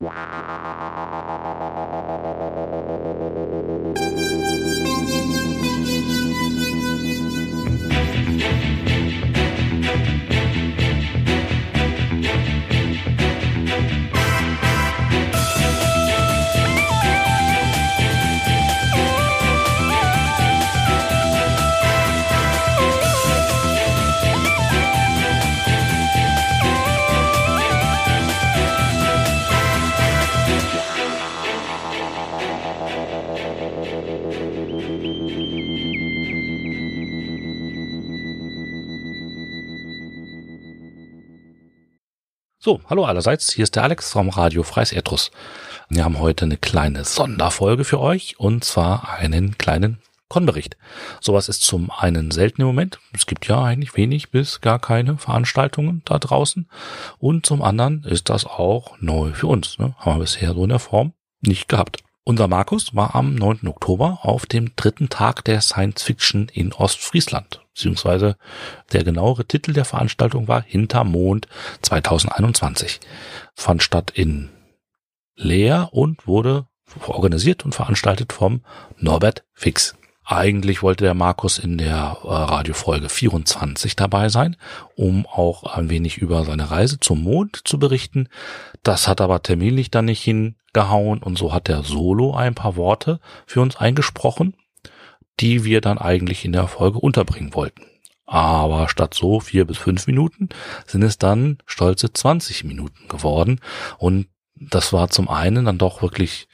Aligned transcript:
Wow. 0.00 0.38
So, 42.68 42.82
hallo 42.90 43.06
allerseits, 43.06 43.54
hier 43.54 43.62
ist 43.62 43.76
der 43.76 43.82
Alex 43.82 44.12
vom 44.12 44.28
Radio 44.28 44.62
Freies 44.62 44.92
Erdruss. 44.92 45.30
Wir 45.88 46.04
haben 46.04 46.18
heute 46.18 46.44
eine 46.44 46.58
kleine 46.58 47.02
Sonderfolge 47.02 47.82
für 47.82 47.98
euch 47.98 48.38
und 48.38 48.62
zwar 48.62 49.08
einen 49.08 49.56
kleinen 49.56 50.02
Konbericht. 50.28 50.76
Sowas 51.22 51.48
ist 51.48 51.62
zum 51.62 51.90
einen 51.90 52.30
selten 52.30 52.60
im 52.60 52.66
Moment. 52.66 52.98
Es 53.14 53.24
gibt 53.24 53.48
ja 53.48 53.62
eigentlich 53.62 53.96
wenig 53.96 54.32
bis 54.32 54.60
gar 54.60 54.78
keine 54.80 55.16
Veranstaltungen 55.16 56.02
da 56.04 56.18
draußen. 56.18 56.68
Und 57.18 57.46
zum 57.46 57.62
anderen 57.62 58.04
ist 58.04 58.28
das 58.28 58.44
auch 58.44 58.98
neu 59.00 59.32
für 59.32 59.46
uns. 59.46 59.78
Ne? 59.78 59.94
Haben 59.96 60.16
wir 60.16 60.24
bisher 60.24 60.52
so 60.52 60.62
in 60.64 60.68
der 60.68 60.78
Form 60.78 61.14
nicht 61.40 61.70
gehabt. 61.70 62.02
Unser 62.24 62.48
Markus 62.48 62.94
war 62.94 63.14
am 63.14 63.34
9. 63.34 63.66
Oktober 63.66 64.18
auf 64.20 64.44
dem 64.44 64.76
dritten 64.76 65.08
Tag 65.08 65.42
der 65.44 65.62
Science 65.62 66.02
Fiction 66.02 66.50
in 66.52 66.74
Ostfriesland 66.74 67.62
beziehungsweise 67.78 68.36
der 68.92 69.04
genauere 69.04 69.44
Titel 69.44 69.72
der 69.72 69.84
Veranstaltung 69.84 70.48
war 70.48 70.62
Hintermond 70.62 71.46
2021. 71.82 72.98
Fand 73.54 73.84
statt 73.84 74.10
in 74.12 74.50
Leer 75.36 75.90
und 75.92 76.26
wurde 76.26 76.66
organisiert 77.06 77.64
und 77.64 77.76
veranstaltet 77.76 78.32
vom 78.32 78.62
Norbert 78.96 79.44
Fix. 79.54 79.94
Eigentlich 80.24 80.82
wollte 80.82 81.04
der 81.04 81.14
Markus 81.14 81.58
in 81.58 81.78
der 81.78 82.18
äh, 82.24 82.26
Radiofolge 82.26 83.08
24 83.08 83.94
dabei 83.94 84.28
sein, 84.28 84.56
um 84.96 85.24
auch 85.26 85.62
ein 85.62 85.88
wenig 85.88 86.18
über 86.18 86.44
seine 86.44 86.70
Reise 86.72 86.98
zum 86.98 87.22
Mond 87.22 87.60
zu 87.64 87.78
berichten. 87.78 88.28
Das 88.82 89.06
hat 89.06 89.20
aber 89.20 89.42
terminlich 89.42 89.92
dann 89.92 90.06
nicht 90.06 90.22
hingehauen 90.22 91.22
und 91.22 91.38
so 91.38 91.52
hat 91.52 91.68
er 91.68 91.84
solo 91.84 92.34
ein 92.34 92.56
paar 92.56 92.74
Worte 92.74 93.20
für 93.46 93.60
uns 93.60 93.76
eingesprochen 93.76 94.54
die 95.40 95.64
wir 95.64 95.80
dann 95.80 95.98
eigentlich 95.98 96.44
in 96.44 96.52
der 96.52 96.68
Folge 96.68 96.98
unterbringen 96.98 97.54
wollten. 97.54 97.82
Aber 98.26 98.88
statt 98.88 99.14
so 99.14 99.40
vier 99.40 99.64
bis 99.64 99.78
fünf 99.78 100.06
Minuten 100.06 100.50
sind 100.86 101.02
es 101.02 101.16
dann 101.16 101.58
stolze 101.64 102.12
20 102.12 102.64
Minuten 102.64 103.08
geworden. 103.08 103.60
Und 103.96 104.26
das 104.54 104.92
war 104.92 105.08
zum 105.08 105.28
einen 105.28 105.64
dann 105.64 105.78
doch 105.78 106.02
wirklich 106.02 106.46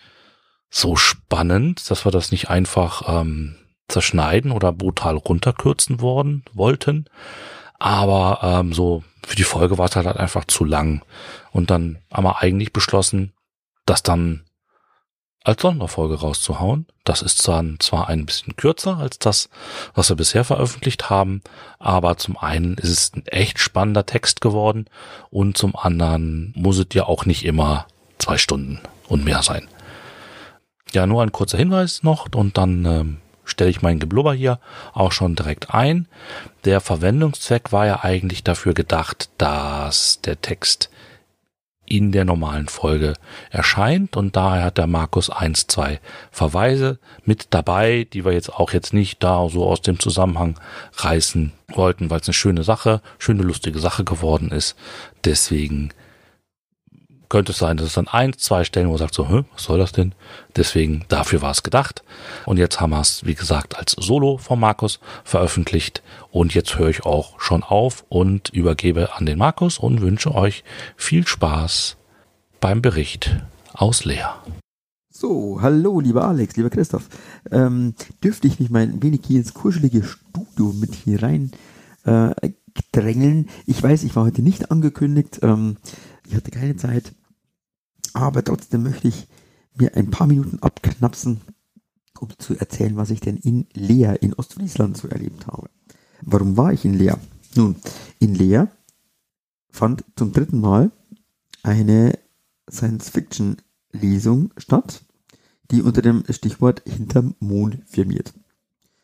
so 0.70 0.94
spannend, 0.94 1.90
dass 1.90 2.04
wir 2.04 2.12
das 2.12 2.30
nicht 2.30 2.48
einfach 2.48 3.02
ähm, 3.08 3.56
zerschneiden 3.88 4.52
oder 4.52 4.72
brutal 4.72 5.16
runterkürzen 5.16 6.00
worden 6.00 6.44
wollten. 6.52 7.06
Aber 7.78 8.40
ähm, 8.42 8.72
so 8.72 9.02
für 9.26 9.36
die 9.36 9.44
Folge 9.44 9.78
war 9.78 9.86
es 9.86 9.96
halt 9.96 10.06
einfach 10.06 10.44
zu 10.44 10.64
lang. 10.64 11.02
Und 11.50 11.70
dann 11.70 11.98
haben 12.12 12.24
wir 12.24 12.40
eigentlich 12.40 12.72
beschlossen, 12.72 13.32
dass 13.84 14.02
dann 14.02 14.44
als 15.44 15.60
Sonderfolge 15.60 16.18
rauszuhauen. 16.18 16.86
Das 17.04 17.22
ist 17.22 17.46
dann 17.46 17.76
zwar 17.78 18.08
ein 18.08 18.26
bisschen 18.26 18.56
kürzer 18.56 18.96
als 18.96 19.18
das, 19.18 19.50
was 19.94 20.08
wir 20.08 20.16
bisher 20.16 20.42
veröffentlicht 20.42 21.10
haben, 21.10 21.42
aber 21.78 22.16
zum 22.16 22.38
einen 22.38 22.74
ist 22.74 22.88
es 22.88 23.12
ein 23.14 23.26
echt 23.26 23.58
spannender 23.58 24.06
Text 24.06 24.40
geworden 24.40 24.86
und 25.30 25.56
zum 25.56 25.76
anderen 25.76 26.52
muss 26.56 26.78
es 26.78 26.86
ja 26.94 27.04
auch 27.04 27.26
nicht 27.26 27.44
immer 27.44 27.86
zwei 28.18 28.38
Stunden 28.38 28.80
und 29.06 29.24
mehr 29.24 29.42
sein. 29.42 29.68
Ja, 30.92 31.06
nur 31.06 31.22
ein 31.22 31.32
kurzer 31.32 31.58
Hinweis 31.58 32.02
noch 32.02 32.26
und 32.34 32.56
dann 32.56 32.84
ähm, 32.86 33.18
stelle 33.44 33.70
ich 33.70 33.82
meinen 33.82 34.00
Geblubber 34.00 34.32
hier 34.32 34.60
auch 34.94 35.12
schon 35.12 35.34
direkt 35.34 35.74
ein. 35.74 36.08
Der 36.64 36.80
Verwendungszweck 36.80 37.70
war 37.70 37.86
ja 37.86 38.02
eigentlich 38.02 38.44
dafür 38.44 38.72
gedacht, 38.72 39.28
dass 39.36 40.20
der 40.22 40.40
Text 40.40 40.88
in 41.86 42.12
der 42.12 42.24
normalen 42.24 42.68
Folge 42.68 43.14
erscheint 43.50 44.16
und 44.16 44.36
daher 44.36 44.64
hat 44.64 44.78
der 44.78 44.86
Markus 44.86 45.30
eins, 45.30 45.66
zwei 45.66 46.00
Verweise 46.30 46.98
mit 47.24 47.48
dabei, 47.50 48.06
die 48.12 48.24
wir 48.24 48.32
jetzt 48.32 48.52
auch 48.52 48.72
jetzt 48.72 48.92
nicht 48.92 49.22
da 49.22 49.48
so 49.48 49.64
aus 49.66 49.82
dem 49.82 49.98
Zusammenhang 49.98 50.58
reißen 50.96 51.52
wollten, 51.68 52.10
weil 52.10 52.20
es 52.20 52.28
eine 52.28 52.34
schöne 52.34 52.64
Sache, 52.64 53.00
schöne 53.18 53.42
lustige 53.42 53.78
Sache 53.78 54.04
geworden 54.04 54.50
ist. 54.50 54.76
Deswegen 55.24 55.92
könnte 57.28 57.52
es 57.52 57.58
sein, 57.58 57.76
dass 57.76 57.86
es 57.86 57.94
dann 57.94 58.08
ein, 58.08 58.32
zwei 58.34 58.64
Stellen, 58.64 58.86
wo 58.86 58.92
man 58.92 58.98
sagt 58.98 59.14
so, 59.14 59.28
was 59.28 59.62
soll 59.62 59.78
das 59.78 59.92
denn? 59.92 60.14
Deswegen, 60.56 61.04
dafür 61.08 61.42
war 61.42 61.50
es 61.50 61.62
gedacht. 61.62 62.02
Und 62.46 62.58
jetzt 62.58 62.80
haben 62.80 62.90
wir 62.90 63.00
es, 63.00 63.24
wie 63.24 63.34
gesagt, 63.34 63.76
als 63.76 63.92
Solo 63.92 64.38
von 64.38 64.60
Markus 64.60 65.00
veröffentlicht. 65.24 66.02
Und 66.30 66.54
jetzt 66.54 66.78
höre 66.78 66.88
ich 66.88 67.04
auch 67.04 67.40
schon 67.40 67.62
auf 67.62 68.04
und 68.08 68.50
übergebe 68.50 69.14
an 69.14 69.26
den 69.26 69.38
Markus 69.38 69.78
und 69.78 70.00
wünsche 70.00 70.34
euch 70.34 70.64
viel 70.96 71.26
Spaß 71.26 71.96
beim 72.60 72.82
Bericht 72.82 73.36
aus 73.72 74.04
Leer. 74.04 74.36
So, 75.10 75.60
hallo, 75.60 76.00
lieber 76.00 76.26
Alex, 76.26 76.56
lieber 76.56 76.70
Christoph. 76.70 77.08
Ähm, 77.50 77.94
dürfte 78.22 78.48
ich 78.48 78.58
mich 78.58 78.70
mal 78.70 78.82
ein 78.82 79.02
wenig 79.02 79.20
hier 79.24 79.38
ins 79.38 79.54
kuschelige 79.54 80.02
Studio 80.02 80.72
mit 80.72 80.94
hier 80.94 81.22
rein 81.22 81.52
äh, 82.04 82.30
drängeln? 82.92 83.48
Ich 83.66 83.82
weiß, 83.82 84.02
ich 84.02 84.16
war 84.16 84.24
heute 84.24 84.42
nicht 84.42 84.70
angekündigt. 84.70 85.38
Ähm, 85.42 85.76
ich 86.26 86.34
hatte 86.34 86.50
keine 86.50 86.76
Zeit. 86.76 87.12
Aber 88.12 88.44
trotzdem 88.44 88.82
möchte 88.82 89.08
ich 89.08 89.26
mir 89.74 89.96
ein 89.96 90.10
paar 90.10 90.26
Minuten 90.26 90.58
abknapsen, 90.60 91.40
um 92.18 92.28
zu 92.38 92.54
erzählen, 92.54 92.96
was 92.96 93.10
ich 93.10 93.20
denn 93.20 93.36
in 93.36 93.66
Leer 93.72 94.22
in 94.22 94.34
Ostfriesland 94.34 94.96
so 94.96 95.08
erlebt 95.08 95.46
habe. 95.46 95.68
Warum 96.22 96.56
war 96.56 96.72
ich 96.72 96.84
in 96.84 96.94
Leer? 96.94 97.18
Nun, 97.56 97.76
in 98.18 98.34
Leer 98.34 98.70
fand 99.70 100.04
zum 100.16 100.32
dritten 100.32 100.60
Mal 100.60 100.92
eine 101.62 102.18
Science-Fiction-Lesung 102.70 104.52
statt, 104.56 105.04
die 105.70 105.82
unter 105.82 106.02
dem 106.02 106.24
Stichwort 106.30 106.82
Hinterm 106.86 107.34
Mond 107.40 107.78
firmiert. 107.86 108.32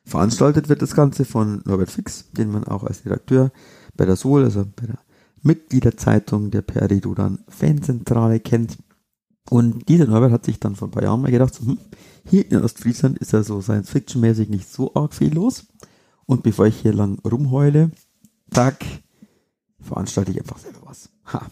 Veranstaltet 0.05 0.69
wird 0.69 0.83
das 0.83 0.95
Ganze 0.95 1.25
von 1.25 1.63
Norbert 1.65 1.91
Fix, 1.91 2.31
den 2.33 2.51
man 2.51 2.65
auch 2.65 2.85
als 2.85 3.05
Redakteur 3.05 3.53
bei 3.95 4.05
der 4.05 4.17
Sol, 4.17 4.45
also 4.45 4.65
bei 4.65 4.87
der 4.87 4.99
Mitgliederzeitung 5.43 6.51
der 6.51 6.63
Peridodan 6.63 7.41
Fanzentrale 7.49 8.41
kennt. 8.41 8.79
Und 9.49 9.89
dieser 9.89 10.07
Norbert 10.07 10.33
hat 10.33 10.45
sich 10.45 10.61
dann 10.61 10.77
vor 10.77 10.89
ein 10.89 10.93
paar 10.93 11.03
Jahren 11.03 11.23
mal 11.23 11.31
gedacht, 11.31 11.55
so, 11.55 11.67
hm, 11.67 11.79
hier 12.25 12.51
in 12.51 12.63
Ostfriesland 12.63 13.19
ist 13.19 13.33
ja 13.33 13.43
so 13.43 13.61
Science-Fiction-mäßig 13.61 14.49
nicht 14.49 14.69
so 14.69 14.95
arg 14.95 15.15
viel 15.15 15.35
los. 15.35 15.67
Und 16.27 16.43
bevor 16.43 16.67
ich 16.67 16.81
hier 16.81 16.93
lang 16.93 17.19
rumheule, 17.21 17.91
zack, 18.53 18.85
veranstalte 19.81 20.31
ich 20.31 20.41
einfach 20.41 20.59
selber 20.59 20.83
was. 20.85 21.11
Ha. 21.33 21.51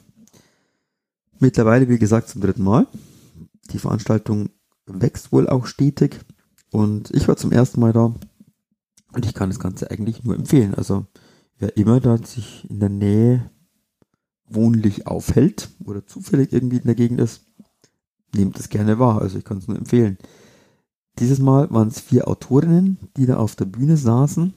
Mittlerweile, 1.40 1.88
wie 1.88 1.98
gesagt, 1.98 2.28
zum 2.28 2.40
dritten 2.40 2.62
Mal. 2.62 2.86
Die 3.72 3.78
Veranstaltung 3.78 4.50
wächst 4.86 5.32
wohl 5.32 5.48
auch 5.48 5.66
stetig. 5.66 6.20
Und 6.70 7.10
ich 7.14 7.26
war 7.26 7.36
zum 7.36 7.52
ersten 7.52 7.80
Mal 7.80 7.92
da. 7.92 8.14
Und 9.12 9.26
ich 9.26 9.34
kann 9.34 9.50
das 9.50 9.58
Ganze 9.58 9.90
eigentlich 9.90 10.22
nur 10.22 10.34
empfehlen. 10.34 10.74
Also, 10.74 11.06
wer 11.58 11.76
immer 11.76 12.00
da 12.00 12.18
sich 12.18 12.68
in 12.68 12.80
der 12.80 12.90
Nähe 12.90 13.50
wohnlich 14.50 15.06
aufhält 15.06 15.70
oder 15.84 16.06
zufällig 16.06 16.52
irgendwie 16.52 16.78
in 16.78 16.84
der 16.84 16.94
Gegend 16.94 17.20
ist, 17.20 17.42
nehmt 18.34 18.58
es 18.58 18.68
gerne 18.68 18.98
wahr. 18.98 19.20
Also 19.20 19.38
ich 19.38 19.44
kann 19.44 19.58
es 19.58 19.68
nur 19.68 19.78
empfehlen. 19.78 20.18
Dieses 21.18 21.38
Mal 21.38 21.70
waren 21.70 21.88
es 21.88 22.00
vier 22.00 22.28
Autorinnen, 22.28 22.98
die 23.16 23.26
da 23.26 23.36
auf 23.38 23.56
der 23.56 23.64
Bühne 23.64 23.96
saßen. 23.96 24.54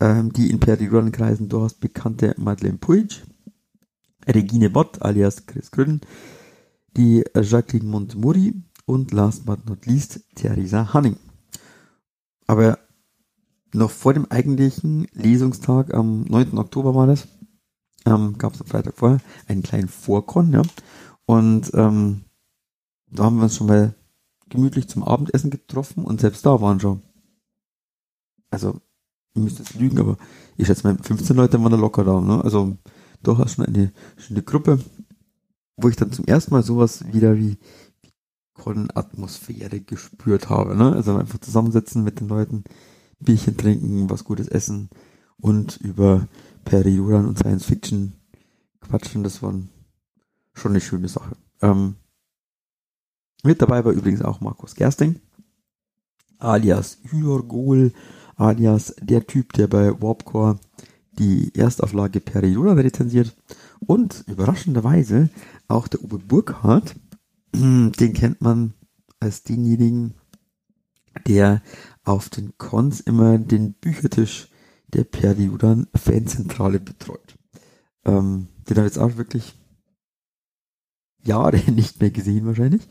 Ähm, 0.00 0.32
die 0.32 0.50
in 0.50 0.58
Periodenkreisen 0.58 1.48
durchaus 1.48 1.74
bekannte 1.74 2.34
Madeleine 2.36 2.78
Puig, 2.78 3.22
Regine 4.26 4.68
Bott 4.68 5.00
alias 5.02 5.46
Chris 5.46 5.70
Grün, 5.70 6.00
die 6.96 7.24
Jacqueline 7.34 7.88
Montemuri 7.88 8.54
und 8.86 9.12
last 9.12 9.46
but 9.46 9.66
not 9.68 9.86
least 9.86 10.20
Theresa 10.34 10.92
Hanning. 10.92 11.16
Aber 12.46 12.78
noch 13.72 13.90
vor 13.90 14.14
dem 14.14 14.30
eigentlichen 14.30 15.06
Lesungstag 15.12 15.94
am 15.94 16.22
9. 16.22 16.58
Oktober 16.58 16.94
war 16.94 17.06
das, 17.06 17.28
ähm, 18.04 18.38
gab 18.38 18.54
es 18.54 18.60
am 18.60 18.66
Freitag 18.66 18.94
vorher 18.96 19.20
einen 19.46 19.62
kleinen 19.62 19.88
Vorkon, 19.88 20.52
ja. 20.52 20.62
Und 21.26 21.70
ähm, 21.74 22.22
da 23.10 23.24
haben 23.24 23.36
wir 23.36 23.44
uns 23.44 23.56
schon 23.56 23.68
mal 23.68 23.94
gemütlich 24.48 24.88
zum 24.88 25.02
Abendessen 25.02 25.50
getroffen 25.50 26.04
und 26.04 26.20
selbst 26.20 26.44
da 26.44 26.60
waren 26.60 26.80
schon, 26.80 27.02
also, 28.50 28.80
ich 29.34 29.42
müsste 29.42 29.62
jetzt 29.62 29.74
lügen, 29.74 29.98
aber 29.98 30.16
ich 30.56 30.66
schätze 30.66 30.86
mal, 30.86 30.96
15 31.00 31.34
Leute 31.36 31.60
waren 31.60 31.72
da 31.72 31.78
locker 31.78 32.04
da, 32.04 32.20
ne? 32.20 32.42
Also, 32.44 32.76
durchaus 33.22 33.54
schon 33.54 33.66
eine 33.66 33.92
schöne 34.16 34.42
Gruppe. 34.42 34.78
wo 35.76 35.88
ich 35.88 35.96
dann 35.96 36.12
zum 36.12 36.26
ersten 36.26 36.52
Mal 36.54 36.62
sowas 36.62 37.04
wieder 37.12 37.36
wie, 37.36 37.58
Con-Atmosphäre 38.54 39.80
gespürt 39.80 40.48
habe. 40.48 40.76
Ne? 40.76 40.92
Also 40.92 41.16
einfach 41.16 41.38
zusammensitzen 41.38 42.02
mit 42.02 42.20
den 42.20 42.28
Leuten, 42.28 42.64
Bierchen 43.18 43.56
trinken, 43.56 44.10
was 44.10 44.24
Gutes 44.24 44.48
essen 44.48 44.90
und 45.40 45.76
über 45.76 46.28
Periodern 46.64 47.26
und 47.26 47.38
Science 47.38 47.64
Fiction 47.66 48.14
quatschen. 48.80 49.22
Das 49.22 49.42
war 49.42 49.54
schon 50.54 50.72
eine 50.72 50.80
schöne 50.80 51.08
Sache. 51.08 51.36
Ähm, 51.62 51.96
mit 53.42 53.60
dabei 53.60 53.84
war 53.84 53.92
übrigens 53.92 54.22
auch 54.22 54.40
Markus 54.40 54.74
Gersting, 54.74 55.20
alias 56.38 56.98
Hylorgol, 57.02 57.92
alias 58.36 58.94
der 59.00 59.26
Typ, 59.26 59.52
der 59.52 59.66
bei 59.66 60.00
Warpcore 60.00 60.58
die 61.18 61.54
Erstauflage 61.54 62.20
Perioden 62.20 62.78
rezensiert 62.78 63.36
und 63.86 64.24
überraschenderweise 64.26 65.28
auch 65.68 65.88
der 65.88 66.02
Uwe 66.02 66.18
Burkhardt, 66.18 66.96
den 67.54 68.12
kennt 68.14 68.40
man 68.40 68.74
als 69.20 69.42
denjenigen, 69.42 70.14
der 71.26 71.62
auf 72.04 72.28
den 72.28 72.56
Cons 72.58 73.00
immer 73.00 73.38
den 73.38 73.74
Büchertisch 73.74 74.48
der 74.88 75.04
Periodan 75.04 75.86
Fanzentrale 75.94 76.80
betreut. 76.80 77.36
Ähm, 78.04 78.48
den 78.68 78.76
habe 78.76 78.86
ich 78.86 78.94
jetzt 78.94 78.98
auch 78.98 79.16
wirklich 79.16 79.54
Jahre 81.22 81.58
nicht 81.70 82.00
mehr 82.00 82.10
gesehen 82.10 82.46
wahrscheinlich. 82.46 82.86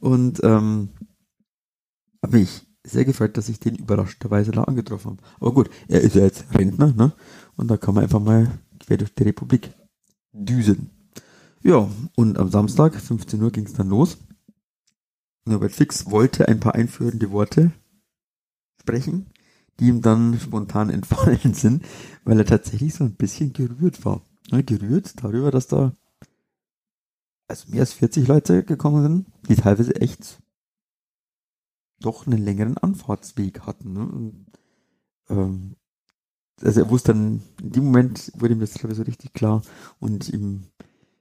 Und 0.00 0.42
ähm, 0.44 0.90
habe 2.22 2.38
mich 2.38 2.66
sehr 2.84 3.04
gefreut, 3.04 3.36
dass 3.36 3.48
ich 3.48 3.60
den 3.60 3.76
überraschenderweise 3.76 4.52
da 4.52 4.64
angetroffen 4.64 5.12
habe. 5.12 5.22
Aber 5.40 5.52
gut, 5.52 5.70
er 5.88 6.00
ist 6.00 6.14
ja 6.14 6.22
jetzt 6.22 6.44
Rentner, 6.54 6.92
ne? 6.92 7.12
Und 7.56 7.68
da 7.68 7.76
kann 7.76 7.94
man 7.94 8.04
einfach 8.04 8.20
mal 8.20 8.50
quer 8.80 8.96
durch 8.96 9.14
die 9.14 9.24
Republik 9.24 9.70
düsen. 10.32 10.90
Ja, 11.62 11.88
und 12.14 12.38
am 12.38 12.50
Samstag, 12.50 12.94
15 12.94 13.42
Uhr, 13.42 13.50
ging 13.50 13.66
es 13.66 13.72
dann 13.72 13.88
los. 13.88 14.18
Norbert 15.44 15.72
Fix 15.72 16.10
wollte 16.10 16.46
ein 16.46 16.60
paar 16.60 16.74
einführende 16.74 17.30
Worte 17.30 17.72
sprechen, 18.80 19.26
die 19.80 19.88
ihm 19.88 20.02
dann 20.02 20.38
spontan 20.38 20.90
entfallen 20.90 21.54
sind, 21.54 21.84
weil 22.24 22.38
er 22.38 22.46
tatsächlich 22.46 22.94
so 22.94 23.04
ein 23.04 23.14
bisschen 23.14 23.52
gerührt 23.52 24.04
war. 24.04 24.22
Ja, 24.50 24.62
gerührt 24.62 25.22
darüber, 25.22 25.50
dass 25.50 25.66
da 25.66 25.92
also 27.48 27.70
mehr 27.70 27.80
als 27.80 27.94
40 27.94 28.28
Leute 28.28 28.62
gekommen 28.62 29.02
sind, 29.02 29.26
die 29.48 29.56
teilweise 29.56 29.94
echt 29.96 30.38
doch 32.00 32.26
einen 32.26 32.44
längeren 32.44 32.76
Anfahrtsweg 32.76 33.60
hatten. 33.60 33.94
Ne? 33.94 34.06
Und, 34.06 34.46
ähm, 35.30 35.76
also 36.60 36.80
er 36.80 36.90
wusste 36.90 37.14
dann, 37.14 37.42
in 37.62 37.72
dem 37.72 37.84
Moment 37.86 38.32
wurde 38.36 38.54
ihm 38.54 38.60
das 38.60 38.74
glaube 38.74 38.92
ich 38.92 38.98
so 38.98 39.04
richtig 39.04 39.32
klar 39.32 39.62
und 39.98 40.28
ihm, 40.28 40.64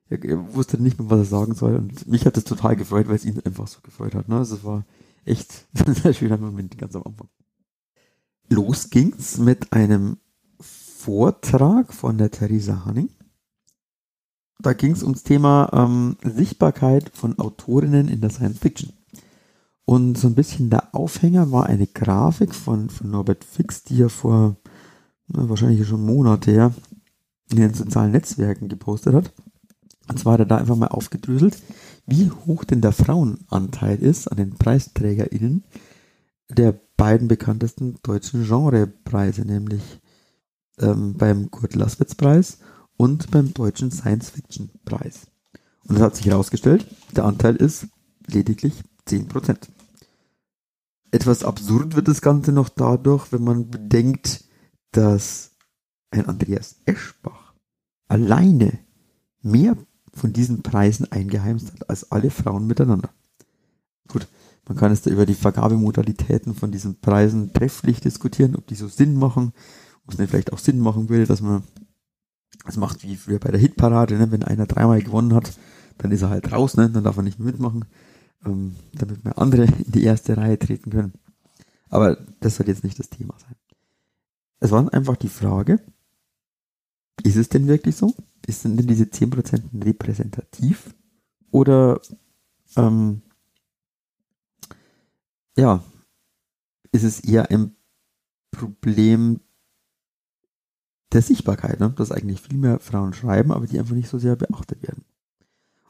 er, 0.09 0.23
er 0.23 0.53
wusste 0.53 0.81
nicht 0.81 0.99
mehr, 0.99 1.09
was 1.09 1.19
er 1.19 1.25
sagen 1.25 1.53
soll 1.53 1.75
und 1.75 2.07
mich 2.07 2.25
hat 2.25 2.37
das 2.37 2.43
total 2.43 2.75
gefreut, 2.75 3.07
weil 3.07 3.15
es 3.15 3.25
ihn 3.25 3.39
einfach 3.41 3.67
so 3.67 3.79
gefreut 3.81 4.15
hat. 4.15 4.27
Ne? 4.27 4.37
Also 4.37 4.55
es 4.55 4.63
war 4.63 4.85
echt 5.25 5.67
ein 5.85 5.93
sehr 5.93 6.13
schöner 6.13 6.37
Moment 6.37 6.77
ganz 6.77 6.95
am 6.95 7.03
Anfang. 7.03 7.29
Los 8.49 8.89
ging's 8.89 9.37
mit 9.37 9.73
einem 9.73 10.17
Vortrag 10.59 11.93
von 11.93 12.17
der 12.17 12.31
Theresa 12.31 12.85
Hanning. 12.85 13.09
Da 14.59 14.73
ging's 14.73 15.03
ums 15.03 15.23
Thema 15.23 15.69
ähm, 15.73 16.17
Sichtbarkeit 16.23 17.11
von 17.13 17.37
Autorinnen 17.39 18.07
in 18.07 18.21
der 18.21 18.29
Science 18.29 18.59
Fiction. 18.59 18.93
Und 19.85 20.17
so 20.17 20.27
ein 20.27 20.35
bisschen 20.35 20.69
der 20.69 20.95
Aufhänger 20.95 21.51
war 21.51 21.67
eine 21.67 21.87
Grafik 21.87 22.55
von, 22.55 22.89
von 22.89 23.11
Norbert 23.11 23.43
Fix, 23.43 23.83
die 23.83 24.01
er 24.01 24.09
vor 24.09 24.57
na, 25.27 25.47
wahrscheinlich 25.49 25.87
schon 25.87 26.05
Monate 26.05 26.51
her 26.51 26.73
in 27.51 27.57
den 27.57 27.73
sozialen 27.73 28.11
Netzwerken 28.11 28.69
gepostet 28.69 29.13
hat. 29.13 29.33
Und 30.09 30.19
zwar 30.19 30.33
hat 30.33 30.39
er 30.41 30.45
da 30.45 30.57
einfach 30.57 30.75
mal 30.75 30.87
aufgedröselt, 30.87 31.61
wie 32.05 32.31
hoch 32.31 32.63
denn 32.63 32.81
der 32.81 32.93
Frauenanteil 32.93 33.97
ist 33.97 34.29
an 34.29 34.37
den 34.37 34.55
PreisträgerInnen 34.55 35.65
der 36.49 36.79
beiden 36.97 37.27
bekanntesten 37.27 37.97
deutschen 38.03 38.45
Genrepreise, 38.45 39.43
nämlich 39.43 40.01
ähm, 40.79 41.13
beim 41.13 41.51
Kurt 41.51 41.75
Laswitz 41.75 42.15
Preis 42.15 42.59
und 42.97 43.31
beim 43.31 43.53
Deutschen 43.53 43.91
Science 43.91 44.31
Fiction 44.31 44.71
Preis. 44.83 45.27
Und 45.87 45.95
es 45.95 46.01
hat 46.01 46.15
sich 46.15 46.25
herausgestellt, 46.25 46.85
der 47.15 47.25
Anteil 47.25 47.55
ist 47.55 47.87
lediglich 48.25 48.73
10%. 49.07 49.69
Etwas 51.11 51.43
absurd 51.43 51.95
wird 51.95 52.07
das 52.07 52.21
Ganze 52.21 52.51
noch 52.51 52.69
dadurch, 52.69 53.31
wenn 53.31 53.43
man 53.43 53.69
bedenkt, 53.69 54.43
dass 54.91 55.51
ein 56.11 56.27
Andreas 56.27 56.81
Eschbach 56.85 57.53
alleine 58.07 58.79
mehr 59.41 59.77
von 60.13 60.33
diesen 60.33 60.63
Preisen 60.63 61.09
eingeheimst 61.11 61.71
hat 61.71 61.89
als 61.89 62.11
alle 62.11 62.31
Frauen 62.31 62.67
miteinander. 62.67 63.09
Gut, 64.07 64.27
man 64.67 64.77
kann 64.77 64.91
es 64.91 65.01
da 65.01 65.09
über 65.09 65.25
die 65.25 65.33
Vergabemodalitäten 65.33 66.53
von 66.53 66.71
diesen 66.71 66.99
Preisen 66.99 67.53
trefflich 67.53 67.99
diskutieren, 68.01 68.55
ob 68.55 68.67
die 68.67 68.75
so 68.75 68.87
Sinn 68.87 69.15
machen, 69.15 69.53
ob 70.05 70.13
es 70.13 70.19
nicht 70.19 70.29
vielleicht 70.29 70.53
auch 70.53 70.59
Sinn 70.59 70.79
machen 70.79 71.09
würde, 71.09 71.25
dass 71.25 71.41
man 71.41 71.63
es 72.65 72.77
macht 72.77 73.03
wie 73.03 73.15
früher 73.15 73.39
bei 73.39 73.51
der 73.51 73.59
Hitparade, 73.59 74.15
ne? 74.17 74.31
wenn 74.31 74.43
einer 74.43 74.65
dreimal 74.65 75.01
gewonnen 75.01 75.33
hat, 75.33 75.57
dann 75.97 76.11
ist 76.11 76.21
er 76.21 76.29
halt 76.29 76.51
raus, 76.51 76.75
ne? 76.75 76.89
dann 76.89 77.03
darf 77.03 77.17
er 77.17 77.23
nicht 77.23 77.39
mehr 77.39 77.51
mitmachen 77.51 77.85
ähm, 78.45 78.75
damit 78.93 79.23
mehr 79.23 79.37
andere 79.37 79.65
in 79.85 79.91
die 79.91 80.03
erste 80.03 80.37
Reihe 80.37 80.59
treten 80.59 80.91
können. 80.91 81.13
Aber 81.89 82.17
das 82.39 82.55
soll 82.55 82.67
jetzt 82.67 82.83
nicht 82.83 82.99
das 82.99 83.09
Thema 83.09 83.35
sein. 83.39 83.55
Es 84.59 84.71
war 84.71 84.91
einfach 84.93 85.15
die 85.15 85.29
Frage, 85.29 85.79
ist 87.23 87.37
es 87.37 87.49
denn 87.49 87.67
wirklich 87.67 87.95
so? 87.95 88.13
Ist 88.45 88.63
denn 88.63 88.77
diese 88.77 89.05
10% 89.05 89.85
repräsentativ? 89.85 90.93
Oder 91.51 92.01
ähm, 92.75 93.21
ja, 95.57 95.83
ist 96.91 97.03
es 97.03 97.19
eher 97.19 97.51
ein 97.51 97.75
Problem 98.51 99.41
der 101.11 101.21
Sichtbarkeit, 101.21 101.79
ne? 101.79 101.93
dass 101.95 102.11
eigentlich 102.11 102.41
viel 102.41 102.57
mehr 102.57 102.79
Frauen 102.79 103.13
schreiben, 103.13 103.51
aber 103.51 103.67
die 103.67 103.79
einfach 103.79 103.95
nicht 103.95 104.09
so 104.09 104.19
sehr 104.19 104.35
beachtet 104.35 104.83
werden. 104.83 105.05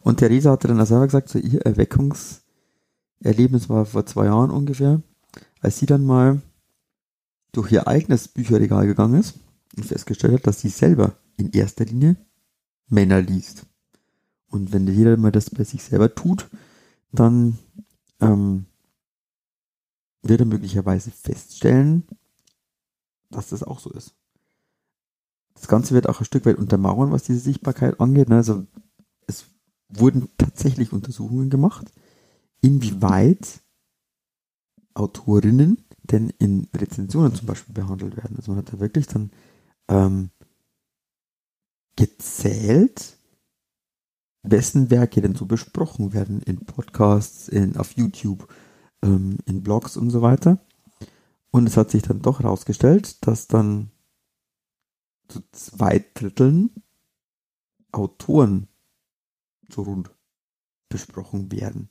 Und 0.02 0.18
Theresa 0.18 0.52
hatte 0.52 0.68
dann 0.68 0.86
selber 0.86 1.08
gesagt, 1.08 1.30
so 1.30 1.40
ihr 1.40 1.66
Erweckungserlebnis 1.66 3.68
war 3.68 3.86
vor 3.86 4.06
zwei 4.06 4.26
Jahren 4.26 4.52
ungefähr, 4.52 5.02
als 5.60 5.80
sie 5.80 5.86
dann 5.86 6.06
mal 6.06 6.42
durch 7.52 7.72
ihr 7.72 7.88
eigenes 7.88 8.28
Bücherregal 8.28 8.86
gegangen 8.86 9.20
ist 9.20 9.40
und 9.76 9.86
festgestellt 9.86 10.36
hat, 10.36 10.48
dass 10.48 10.62
sie 10.62 10.70
selber 10.70 11.18
in 11.38 11.52
erster 11.52 11.86
Linie 11.86 12.16
Männer 12.88 13.22
liest. 13.22 13.66
Und 14.50 14.72
wenn 14.72 14.88
jeder 14.88 15.18
mal 15.18 15.32
das 15.32 15.50
bei 15.50 15.64
sich 15.64 15.84
selber 15.84 16.14
tut, 16.14 16.48
dann 17.12 17.58
ähm, 18.22 18.67
wird 20.30 20.42
er 20.42 20.46
möglicherweise 20.46 21.12
feststellen, 21.12 22.08
dass 23.30 23.50
das 23.50 23.64
auch 23.64 23.80
so 23.80 23.92
ist. 23.92 24.16
Das 25.54 25.68
Ganze 25.68 25.94
wird 25.94 26.08
auch 26.08 26.20
ein 26.20 26.26
Stück 26.26 26.46
weit 26.46 26.58
untermauern, 26.58 27.12
was 27.12 27.24
diese 27.24 27.40
Sichtbarkeit 27.40 28.00
angeht. 28.00 28.30
Ne? 28.30 28.36
Also 28.36 28.66
es 29.26 29.46
wurden 29.90 30.30
tatsächlich 30.38 30.94
Untersuchungen 30.94 31.50
gemacht, 31.50 31.92
inwieweit 32.62 33.62
Autorinnen 34.94 35.84
denn 36.04 36.30
in 36.40 36.68
Rezensionen 36.76 37.36
zum 37.36 37.48
Beispiel 37.48 37.74
behandelt 37.74 38.18
werden. 38.18 38.38
Also 38.38 38.52
man 38.52 38.60
hat 38.60 38.74
da 38.74 38.80
wirklich 38.80 39.08
dann 39.08 39.32
ähm, 39.90 40.30
gezählt, 41.96 43.18
wessen 44.44 44.90
Werke 44.90 45.22
denn 45.22 45.36
so 45.36 45.46
besprochen 45.46 46.14
werden 46.14 46.42
in 46.42 46.66
Podcasts, 46.66 47.50
in, 47.50 47.76
auf 47.78 47.94
YouTube, 47.94 48.48
ähm, 49.04 49.38
in 49.46 49.64
Blogs 49.64 49.98
und 49.98 50.10
so 50.10 50.22
weiter. 50.22 50.60
Und 51.52 51.68
es 51.68 51.78
hat 51.78 51.92
sich 51.92 52.04
dann 52.04 52.22
doch 52.22 52.40
herausgestellt, 52.40 53.26
dass 53.26 53.48
dann 53.48 53.92
zu 55.28 55.42
zwei 55.52 56.06
Dritteln 56.14 56.72
Autoren 57.92 58.68
so 59.70 59.84
rund 59.84 60.12
besprochen 60.90 61.52
werden. 61.52 61.90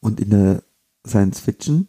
Und 0.00 0.20
in 0.20 0.30
der 0.30 0.62
Science 1.06 1.40
Fiction 1.40 1.88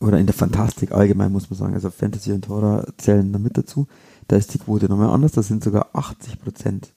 oder 0.00 0.18
in 0.18 0.26
der 0.26 0.34
Fantastik 0.34 0.92
allgemein 0.92 1.32
muss 1.32 1.48
man 1.48 1.58
sagen, 1.58 1.74
also 1.74 1.90
Fantasy 1.90 2.32
und 2.32 2.48
Horror 2.48 2.86
zählen 2.98 3.32
damit 3.32 3.56
dazu, 3.56 3.86
da 4.28 4.36
ist 4.36 4.52
die 4.52 4.58
Quote 4.58 4.86
nochmal 4.86 5.10
anders, 5.10 5.32
da 5.32 5.42
sind 5.42 5.64
sogar 5.64 5.94
80% 5.94 6.88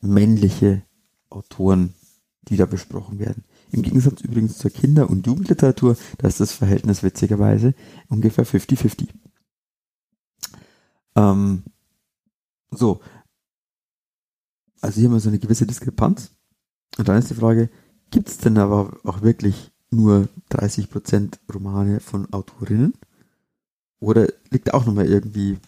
männliche 0.00 0.82
Autoren, 1.30 1.94
die 2.42 2.56
da 2.56 2.66
besprochen 2.66 3.18
werden. 3.18 3.44
Im 3.70 3.82
Gegensatz 3.82 4.22
übrigens 4.22 4.58
zur 4.58 4.70
Kinder- 4.70 5.10
und 5.10 5.26
Jugendliteratur, 5.26 5.96
da 6.18 6.28
ist 6.28 6.40
das 6.40 6.52
Verhältnis 6.52 7.02
witzigerweise 7.02 7.74
ungefähr 8.08 8.46
50-50. 8.46 9.08
Ähm, 11.16 11.64
so, 12.70 13.00
also 14.80 14.98
hier 14.98 15.08
haben 15.08 15.14
wir 15.14 15.20
so 15.20 15.28
eine 15.28 15.38
gewisse 15.38 15.66
Diskrepanz. 15.66 16.30
Und 16.96 17.08
dann 17.08 17.18
ist 17.18 17.30
die 17.30 17.34
Frage, 17.34 17.68
gibt 18.10 18.28
es 18.28 18.38
denn 18.38 18.58
aber 18.58 18.98
auch 19.04 19.22
wirklich 19.22 19.70
nur 19.90 20.28
30% 20.50 21.38
Romane 21.52 22.00
von 22.00 22.32
Autorinnen? 22.32 22.94
Oder 24.00 24.28
liegt 24.50 24.68
da 24.68 24.74
auch 24.74 24.86
nochmal 24.86 25.06
irgendwie 25.06 25.58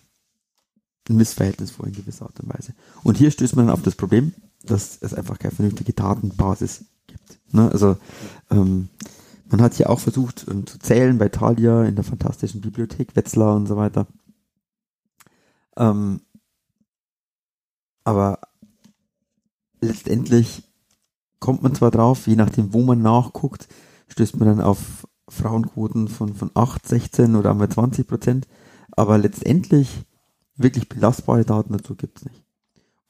ein 1.08 1.16
Missverhältnis 1.16 1.72
vor 1.72 1.86
in 1.86 1.92
gewisser 1.92 2.26
Art 2.26 2.38
und 2.40 2.48
Weise? 2.48 2.74
Und 3.02 3.18
hier 3.18 3.30
stößt 3.30 3.56
man 3.56 3.66
dann 3.66 3.74
auf 3.74 3.82
das 3.82 3.96
Problem, 3.96 4.32
dass 4.62 4.98
es 5.00 5.14
einfach 5.14 5.38
keine 5.38 5.54
vernünftige 5.54 5.92
Datenbasis 5.92 6.84
gibt. 7.10 7.40
Ne? 7.52 7.70
Also 7.70 7.96
ähm, 8.50 8.88
man 9.50 9.60
hat 9.60 9.74
hier 9.74 9.90
auch 9.90 10.00
versucht 10.00 10.46
ähm, 10.48 10.66
zu 10.66 10.78
zählen 10.78 11.18
bei 11.18 11.28
Thalia 11.28 11.84
in 11.84 11.96
der 11.96 12.04
fantastischen 12.04 12.60
Bibliothek, 12.60 13.16
Wetzlar 13.16 13.56
und 13.56 13.66
so 13.66 13.76
weiter. 13.76 14.06
Ähm, 15.76 16.20
aber 18.04 18.38
letztendlich 19.80 20.62
kommt 21.40 21.62
man 21.62 21.74
zwar 21.74 21.90
drauf, 21.90 22.26
je 22.26 22.36
nachdem, 22.36 22.72
wo 22.72 22.82
man 22.82 23.02
nachguckt, 23.02 23.68
stößt 24.08 24.36
man 24.36 24.48
dann 24.48 24.60
auf 24.60 25.06
Frauenquoten 25.28 26.08
von, 26.08 26.34
von 26.34 26.50
8, 26.54 26.86
16 26.86 27.36
oder 27.36 27.50
einmal 27.50 27.68
20 27.68 28.06
Prozent. 28.06 28.48
Aber 28.92 29.18
letztendlich 29.18 30.02
wirklich 30.56 30.88
belastbare 30.88 31.44
Daten 31.44 31.72
dazu 31.72 31.94
gibt's 31.94 32.24
nicht. 32.24 32.44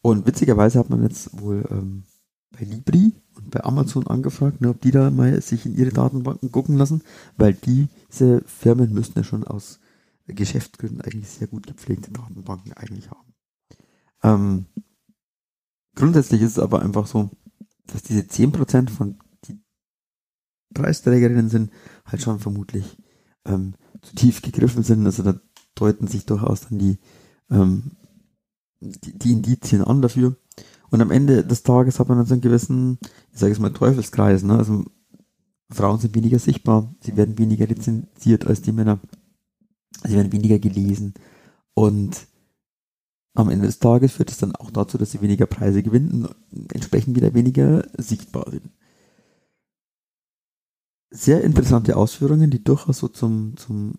Und 0.03 0.27
witzigerweise 0.27 0.79
hat 0.79 0.91
man 0.91 1.03
jetzt 1.03 1.41
wohl 1.41 1.67
ähm, 1.71 2.05
bei 2.53 2.65
Libri 2.65 3.20
bei 3.51 3.65
Amazon 3.65 4.07
angefragt, 4.07 4.61
ne, 4.61 4.71
ob 4.71 4.81
die 4.81 4.91
da 4.91 5.11
mal 5.11 5.41
sich 5.43 5.67
in 5.67 5.77
ihre 5.77 5.91
Datenbanken 5.91 6.51
gucken 6.53 6.77
lassen, 6.77 7.03
weil 7.37 7.55
diese 7.55 8.43
Firmen 8.47 8.93
müssten 8.93 9.19
ja 9.19 9.25
schon 9.25 9.45
aus 9.45 9.81
Geschäftsgründen 10.27 11.01
eigentlich 11.01 11.29
sehr 11.29 11.49
gut 11.49 11.67
gepflegte 11.67 12.11
Datenbanken 12.11 12.73
eigentlich 12.75 13.11
haben. 13.11 13.35
Ähm, 14.23 14.67
grundsätzlich 15.95 16.43
ist 16.43 16.53
es 16.53 16.59
aber 16.59 16.83
einfach 16.83 17.07
so, 17.07 17.31
dass 17.87 18.03
diese 18.03 18.21
10% 18.21 18.91
von 18.91 19.19
die 19.45 19.61
Preisträgerinnen 20.75 21.49
sind, 21.49 21.73
halt 22.05 22.23
schon 22.23 22.39
vermutlich 22.39 22.97
ähm, 23.45 23.75
zu 24.03 24.15
tief 24.15 24.43
gegriffen 24.43 24.83
sind. 24.83 25.05
Also 25.07 25.23
da 25.23 25.41
deuten 25.75 26.07
sich 26.07 26.27
durchaus 26.27 26.63
dann 26.63 26.79
die, 26.79 26.99
ähm, 27.51 27.93
die, 28.81 29.19
die 29.19 29.33
Indizien 29.33 29.83
an 29.83 30.03
dafür. 30.03 30.37
Und 30.91 31.01
am 31.01 31.11
Ende 31.11 31.45
des 31.45 31.63
Tages 31.63 32.01
hat 32.01 32.09
man 32.09 32.19
dann 32.19 32.27
so 32.27 32.35
einen 32.35 32.41
gewissen, 32.41 32.99
ich 33.33 33.39
sage 33.39 33.53
es 33.53 33.61
mal, 33.61 33.73
Teufelskreis. 33.73 34.43
Ne? 34.43 34.59
Also 34.59 34.85
Frauen 35.71 36.01
sind 36.01 36.15
weniger 36.15 36.39
sichtbar, 36.39 36.93
sie 37.01 37.17
werden 37.17 37.39
weniger 37.39 37.67
lizenziert 37.67 38.47
als 38.47 38.63
die 38.63 38.73
Männer, 38.73 38.99
sie 40.05 40.17
werden 40.17 40.33
weniger 40.33 40.59
gelesen 40.59 41.15
und 41.75 42.27
am 43.35 43.49
Ende 43.49 43.67
des 43.67 43.79
Tages 43.79 44.13
führt 44.13 44.31
es 44.31 44.39
dann 44.39 44.57
auch 44.57 44.73
dazu, 44.73 44.99
dass 44.99 45.13
sie 45.13 45.23
weniger 45.23 45.47
Preise 45.47 45.85
gewinnen 45.85 46.29
und 46.51 46.75
entsprechend 46.75 47.17
wieder 47.17 47.33
weniger 47.35 47.87
sichtbar 47.97 48.51
sind. 48.51 48.69
Sehr 51.11 51.43
interessante 51.45 51.97
Ausführungen, 51.97 52.51
die 52.51 52.63
durchaus 52.63 52.99
so 52.99 53.09
zum, 53.09 53.57
zum 53.57 53.95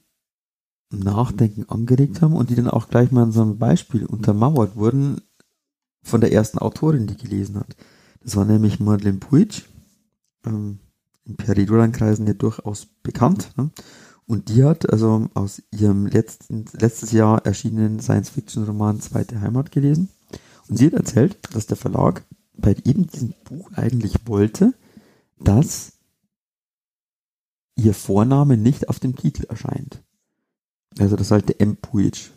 Nachdenken 0.92 1.70
angeregt 1.70 2.22
haben 2.22 2.36
und 2.36 2.50
die 2.50 2.56
dann 2.56 2.70
auch 2.70 2.90
gleich 2.90 3.12
mal 3.12 3.24
in 3.24 3.32
so 3.32 3.42
einem 3.42 3.58
Beispiel 3.58 4.06
untermauert 4.06 4.76
wurden 4.76 5.22
von 6.04 6.22
der 6.22 6.32
ersten 6.32 6.58
Autorin, 6.58 7.08
die 7.08 7.18
gelesen 7.18 7.58
hat. 7.58 7.76
Das 8.24 8.36
war 8.36 8.46
nämlich 8.46 8.80
Madeleine 8.80 9.20
Puig, 9.20 9.64
ähm, 10.46 10.80
in 11.26 11.36
Peridoran-Kreisen 11.36 12.28
ja 12.28 12.34
durchaus 12.34 12.88
bekannt. 13.04 13.52
Ne? 13.58 13.72
Und 14.26 14.50
die 14.50 14.64
hat 14.64 14.92
also 14.92 15.28
aus 15.34 15.62
ihrem 15.72 16.08
letzten, 16.08 16.66
letztes 16.74 17.12
Jahr 17.12 17.46
erschienenen 17.46 18.00
Science-Fiction-Roman 18.00 19.00
Zweite 19.02 19.42
Heimat 19.42 19.72
gelesen. 19.72 20.10
Und 20.68 20.78
sie 20.78 20.88
hat 20.88 20.94
erzählt, 20.94 21.38
dass 21.54 21.68
der 21.68 21.78
Verlag 21.78 22.24
bei 22.54 22.76
eben 22.86 23.08
diesem 23.08 23.34
Buch 23.44 23.72
eigentlich 23.74 24.16
wollte, 24.26 24.74
dass 25.40 25.94
ihr 27.76 27.94
Vorname 27.94 28.58
nicht 28.58 28.90
auf 28.90 29.00
dem 29.00 29.16
Titel 29.16 29.46
erscheint. 29.46 30.04
Also 31.00 31.16
da 31.16 31.24
sollte 31.24 31.60
M. 31.60 31.78
Puig 31.78 32.32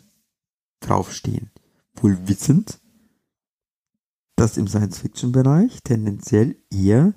draufstehen. 0.79 1.51
Wohl 1.95 2.17
wissend, 2.27 2.79
dass 4.35 4.57
im 4.57 4.67
Science-Fiction-Bereich 4.67 5.81
tendenziell 5.83 6.57
eher 6.71 7.13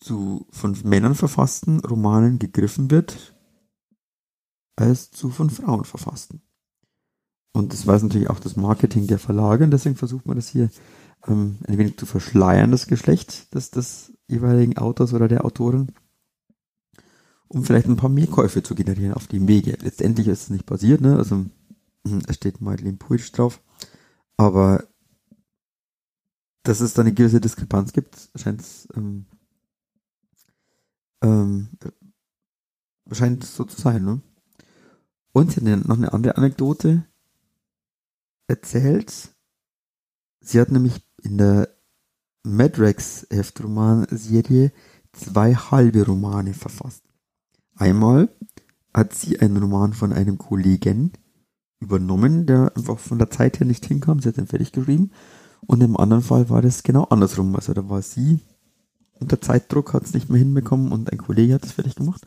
zu 0.00 0.46
von 0.50 0.76
Männern 0.84 1.14
verfassten 1.14 1.80
Romanen 1.80 2.38
gegriffen 2.38 2.90
wird, 2.90 3.34
als 4.76 5.10
zu 5.10 5.30
von 5.30 5.50
Frauen 5.50 5.84
verfassten. 5.84 6.42
Und 7.52 7.72
das 7.72 7.86
weiß 7.86 8.02
natürlich 8.02 8.28
auch 8.28 8.38
das 8.38 8.56
Marketing 8.56 9.06
der 9.06 9.18
Verlage 9.18 9.64
und 9.64 9.70
deswegen 9.70 9.96
versucht 9.96 10.26
man 10.26 10.36
das 10.36 10.48
hier 10.48 10.70
ähm, 11.26 11.58
ein 11.66 11.78
wenig 11.78 11.96
zu 11.96 12.04
verschleiern, 12.04 12.70
das 12.70 12.86
Geschlecht 12.86 13.54
des, 13.54 13.70
des 13.70 14.12
jeweiligen 14.28 14.76
Autors 14.76 15.14
oder 15.14 15.26
der 15.26 15.44
Autorin, 15.44 15.92
um 17.48 17.64
vielleicht 17.64 17.86
ein 17.86 17.96
paar 17.96 18.10
mehr 18.10 18.26
Käufe 18.26 18.62
zu 18.62 18.74
generieren 18.74 19.14
auf 19.14 19.26
dem 19.26 19.48
Wege. 19.48 19.78
Letztendlich 19.82 20.28
ist 20.28 20.42
es 20.42 20.50
nicht 20.50 20.66
passiert, 20.66 21.00
ne? 21.00 21.16
Also 21.16 21.46
hm, 22.06 22.22
es 22.28 22.36
steht 22.36 22.60
Madeleine 22.60 22.98
Puig 22.98 23.32
drauf, 23.32 23.62
aber 24.36 24.84
dass 26.68 26.80
es 26.80 26.94
da 26.94 27.02
eine 27.02 27.14
gewisse 27.14 27.40
Diskrepanz 27.40 27.92
gibt, 27.92 28.28
scheint 28.34 28.60
es 28.60 28.88
ähm, 28.96 29.26
ähm, 31.22 31.68
scheint 33.12 33.44
so 33.44 33.64
zu 33.64 33.80
sein, 33.80 34.04
ne? 34.04 34.20
Und 35.32 35.52
sie 35.52 35.60
hat 35.60 35.86
noch 35.86 35.96
eine 35.96 36.12
andere 36.12 36.36
Anekdote 36.36 37.04
erzählt. 38.48 39.34
Sie 40.40 40.60
hat 40.60 40.70
nämlich 40.70 41.04
in 41.22 41.36
der 41.38 41.68
Madrax 42.42 43.26
Heftroman-Serie 43.30 44.72
zwei 45.12 45.54
halbe 45.54 46.06
Romane 46.06 46.54
verfasst. 46.54 47.02
Einmal 47.74 48.28
hat 48.94 49.14
sie 49.14 49.38
einen 49.40 49.58
Roman 49.58 49.92
von 49.92 50.12
einem 50.12 50.38
Kollegen 50.38 51.12
übernommen, 51.80 52.46
der 52.46 52.74
einfach 52.74 52.98
von 52.98 53.18
der 53.18 53.30
Zeit 53.30 53.60
her 53.60 53.66
nicht 53.66 53.84
hinkam. 53.84 54.20
Sie 54.20 54.28
hat 54.28 54.38
ihn 54.38 54.46
fertig 54.46 54.72
geschrieben. 54.72 55.10
Und 55.60 55.82
im 55.82 55.96
anderen 55.96 56.22
Fall 56.22 56.48
war 56.50 56.62
das 56.62 56.82
genau 56.82 57.04
andersrum. 57.04 57.54
Also 57.56 57.72
da 57.72 57.88
war 57.88 58.02
sie 58.02 58.40
unter 59.18 59.40
Zeitdruck, 59.40 59.94
hat 59.94 60.04
es 60.04 60.14
nicht 60.14 60.28
mehr 60.28 60.38
hinbekommen 60.38 60.92
und 60.92 61.10
ein 61.10 61.18
Kollege 61.18 61.54
hat 61.54 61.64
es 61.64 61.72
fertig 61.72 61.94
gemacht. 61.94 62.26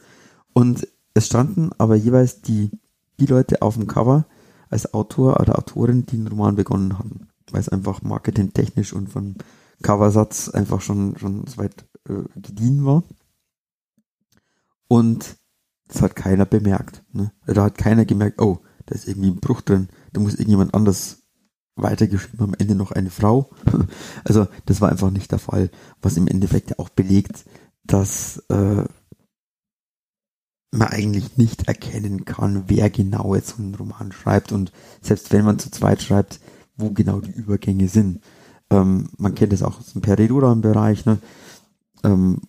Und 0.54 0.88
es 1.14 1.28
standen 1.28 1.72
aber 1.78 1.96
jeweils 1.96 2.42
die 2.42 2.72
die 3.20 3.26
Leute 3.26 3.62
auf 3.62 3.76
dem 3.76 3.88
Cover 3.88 4.26
als 4.70 4.94
Autor 4.94 5.40
oder 5.40 5.58
Autorin, 5.58 6.06
die 6.06 6.16
einen 6.16 6.28
Roman 6.28 6.56
begonnen 6.56 6.98
haben. 6.98 7.28
Weil 7.52 7.62
es 7.62 7.70
einfach 7.70 8.02
marketingtechnisch 8.02 8.94
und 8.94 9.10
von 9.10 9.36
Coversatz 9.82 10.50
einfach 10.50 10.82
schon, 10.82 11.18
schon 11.18 11.46
so 11.48 11.58
weit 11.58 11.86
äh, 12.08 12.24
gediehen 12.40 12.86
war. 12.86 13.04
Und 14.88 15.38
das 15.88 16.02
hat 16.02 16.16
keiner 16.16 16.46
bemerkt. 16.46 17.04
Ne? 17.12 17.32
Da 17.46 17.64
hat 17.64 17.78
keiner 17.78 18.06
gemerkt, 18.06 18.42
oh, 18.42 18.60
da 18.86 18.96
ist 18.96 19.08
irgendwie 19.08 19.30
ein 19.30 19.40
Bruch 19.40 19.62
drin, 19.62 19.90
da 20.14 20.22
muss 20.22 20.34
irgendjemand 20.36 20.74
anders 20.74 21.19
weitergeschrieben 21.82 22.42
am 22.42 22.54
Ende 22.54 22.76
noch 22.76 22.92
eine 22.92 23.10
Frau. 23.10 23.50
also 24.24 24.48
das 24.66 24.82
war 24.82 24.90
einfach 24.90 25.12
nicht 25.12 25.32
der 25.32 25.40
Fall, 25.40 25.70
was 26.02 26.18
im 26.18 26.28
Endeffekt 26.28 26.72
ja 26.72 26.80
auch 26.80 26.90
belegt, 26.90 27.46
dass 27.84 28.44
äh, 28.50 28.84
man 30.72 30.88
eigentlich 30.88 31.38
nicht 31.38 31.68
erkennen 31.68 32.26
kann, 32.26 32.66
wer 32.68 32.90
genau 32.90 33.36
jetzt 33.36 33.50
so 33.50 33.64
einen 33.64 33.76
Roman 33.76 34.12
schreibt 34.12 34.52
und 34.52 34.72
selbst 35.02 35.32
wenn 35.32 35.46
man 35.46 35.60
zu 35.60 35.72
zweit 35.72 36.02
schreibt, 36.02 36.40
wo 36.78 36.92
genau 36.92 37.20
die 37.20 37.32
Übergänge 37.32 37.88
sind. 37.88 38.22
Ähm, 38.70 39.10
man 39.18 39.34
kennt 39.34 39.52
es 39.54 39.64
auch 39.64 39.80
aus 39.80 39.94
dem 39.94 40.02
Peredura-Bereich, 40.02 41.06
ne? 41.06 41.20
ähm, 42.04 42.42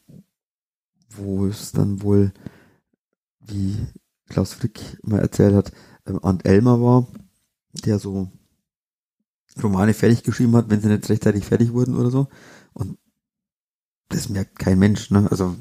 wo 1.08 1.46
es 1.46 1.72
dann 1.72 2.02
wohl, 2.02 2.32
wie 3.40 3.76
Klaus 4.28 4.52
Frick 4.52 4.98
mal 5.02 5.20
erzählt 5.20 5.54
hat, 5.54 5.72
ähm, 6.06 6.20
Ant 6.22 6.44
Elmer 6.44 6.80
war, 6.80 7.06
der 7.84 7.98
so 7.98 8.30
Romane 9.62 9.94
fertig 9.94 10.22
geschrieben 10.22 10.56
hat, 10.56 10.70
wenn 10.70 10.80
sie 10.80 10.88
nicht 10.88 11.08
rechtzeitig 11.08 11.44
fertig 11.44 11.72
wurden 11.72 11.96
oder 11.96 12.10
so. 12.10 12.28
Und 12.72 12.98
das 14.08 14.28
merkt 14.28 14.58
kein 14.58 14.78
Mensch, 14.78 15.10
ne? 15.10 15.28
Also 15.30 15.56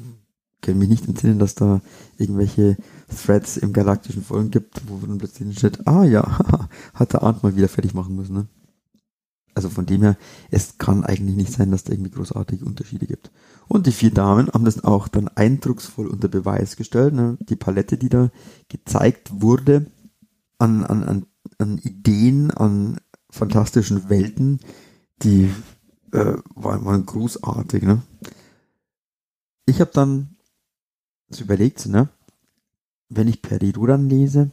kann 0.60 0.78
mich 0.78 0.88
nicht 0.88 1.08
entsinnen, 1.08 1.38
dass 1.38 1.54
da 1.54 1.80
irgendwelche 2.18 2.76
Threads 3.08 3.56
im 3.56 3.72
galaktischen 3.72 4.22
Folgen 4.22 4.50
gibt, 4.50 4.82
wo 4.88 4.98
dann 4.98 5.18
plötzlich 5.18 5.58
steht, 5.58 5.86
ah 5.86 6.04
ja, 6.04 6.68
hat 6.94 7.12
der 7.12 7.22
Arndt 7.22 7.42
mal 7.42 7.56
wieder 7.56 7.68
fertig 7.68 7.94
machen 7.94 8.14
müssen. 8.14 8.34
Ne? 8.34 8.46
Also 9.54 9.70
von 9.70 9.86
dem 9.86 10.02
her, 10.02 10.16
es 10.50 10.78
kann 10.78 11.04
eigentlich 11.04 11.36
nicht 11.36 11.52
sein, 11.52 11.70
dass 11.70 11.84
da 11.84 11.92
irgendwie 11.92 12.10
großartige 12.10 12.64
Unterschiede 12.64 13.06
gibt. 13.06 13.30
Und 13.68 13.86
die 13.86 13.92
vier 13.92 14.10
Damen 14.10 14.48
haben 14.48 14.64
das 14.64 14.84
auch 14.84 15.08
dann 15.08 15.28
eindrucksvoll 15.28 16.06
unter 16.06 16.28
Beweis 16.28 16.76
gestellt. 16.76 17.14
Ne? 17.14 17.36
Die 17.40 17.56
Palette, 17.56 17.96
die 17.96 18.08
da 18.08 18.30
gezeigt 18.68 19.30
wurde 19.40 19.86
an, 20.58 20.84
an, 20.84 21.04
an, 21.04 21.26
an 21.58 21.78
Ideen, 21.78 22.50
an 22.50 22.98
fantastischen 23.30 24.08
Welten, 24.08 24.60
die 25.22 25.50
äh, 26.12 26.34
waren, 26.54 26.84
waren 26.84 27.06
großartig. 27.06 27.82
Ne? 27.82 28.02
Ich 29.66 29.80
habe 29.80 29.90
dann 29.92 30.36
so 31.28 31.44
überlegt, 31.44 31.86
ne? 31.86 32.08
Wenn 33.08 33.28
ich 33.28 33.42
Periduran 33.42 34.08
lese, 34.08 34.50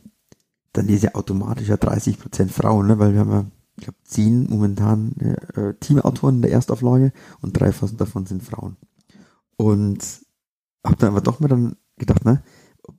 dann 0.73 0.87
lese 0.87 1.07
ich 1.07 1.15
automatisch 1.15 1.69
ja 1.69 1.75
30% 1.75 2.49
Frauen, 2.49 2.87
ne? 2.87 2.99
Weil 2.99 3.13
wir 3.13 3.21
haben 3.21 3.31
ja, 3.31 3.45
ich 3.77 3.83
glaube, 3.83 3.97
zehn 4.03 4.47
momentan 4.49 5.13
äh, 5.55 5.73
Teamautoren 5.79 6.35
in 6.35 6.41
der 6.43 6.51
Erstauflage 6.51 7.11
und 7.41 7.53
drei 7.53 7.71
davon 7.71 8.25
sind 8.25 8.43
Frauen. 8.43 8.77
Und 9.55 10.03
habe 10.83 10.97
dann 10.97 11.09
aber 11.09 11.21
doch 11.21 11.39
mal 11.39 11.47
dann 11.47 11.75
gedacht, 11.97 12.25
ne? 12.25 12.43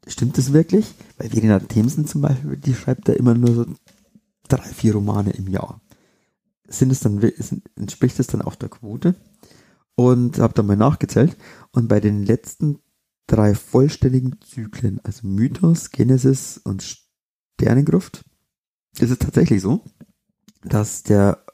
Stimmt 0.07 0.37
das 0.37 0.53
wirklich? 0.53 0.95
Weil 1.17 1.31
Verena 1.31 1.61
Themsen 1.61 2.07
zum 2.07 2.21
Beispiel, 2.21 2.57
die 2.57 2.75
schreibt 2.75 3.09
da 3.09 3.13
immer 3.13 3.35
nur 3.35 3.55
so 3.55 3.67
drei, 4.49 4.69
vier 4.69 4.95
Romane 4.95 5.31
im 5.31 5.49
Jahr. 5.49 5.81
sind 6.69 6.91
es 6.91 7.01
dann, 7.01 7.23
entspricht 7.77 8.19
es 8.19 8.27
dann 8.27 8.43
auch 8.43 8.55
der 8.55 8.69
Quote 8.69 9.15
und 9.95 10.39
habe 10.39 10.55
dann 10.55 10.67
mal 10.67 10.77
nachgezählt 10.77 11.37
und 11.73 11.89
bei 11.89 12.01
den 12.01 12.25
letzten 12.25 12.79
drei 13.27 13.55
vollständigen 13.55 14.41
Zyklen, 14.41 15.01
also 15.05 15.27
Mythos, 15.27 15.91
Genesis 15.91 16.59
und 16.59 16.83
Sternengruft, 17.59 18.25
ist 18.99 19.11
es 19.11 19.19
tatsächlich 19.19 19.63
so, 19.63 19.85
dass 20.63 21.03
der 21.03 21.45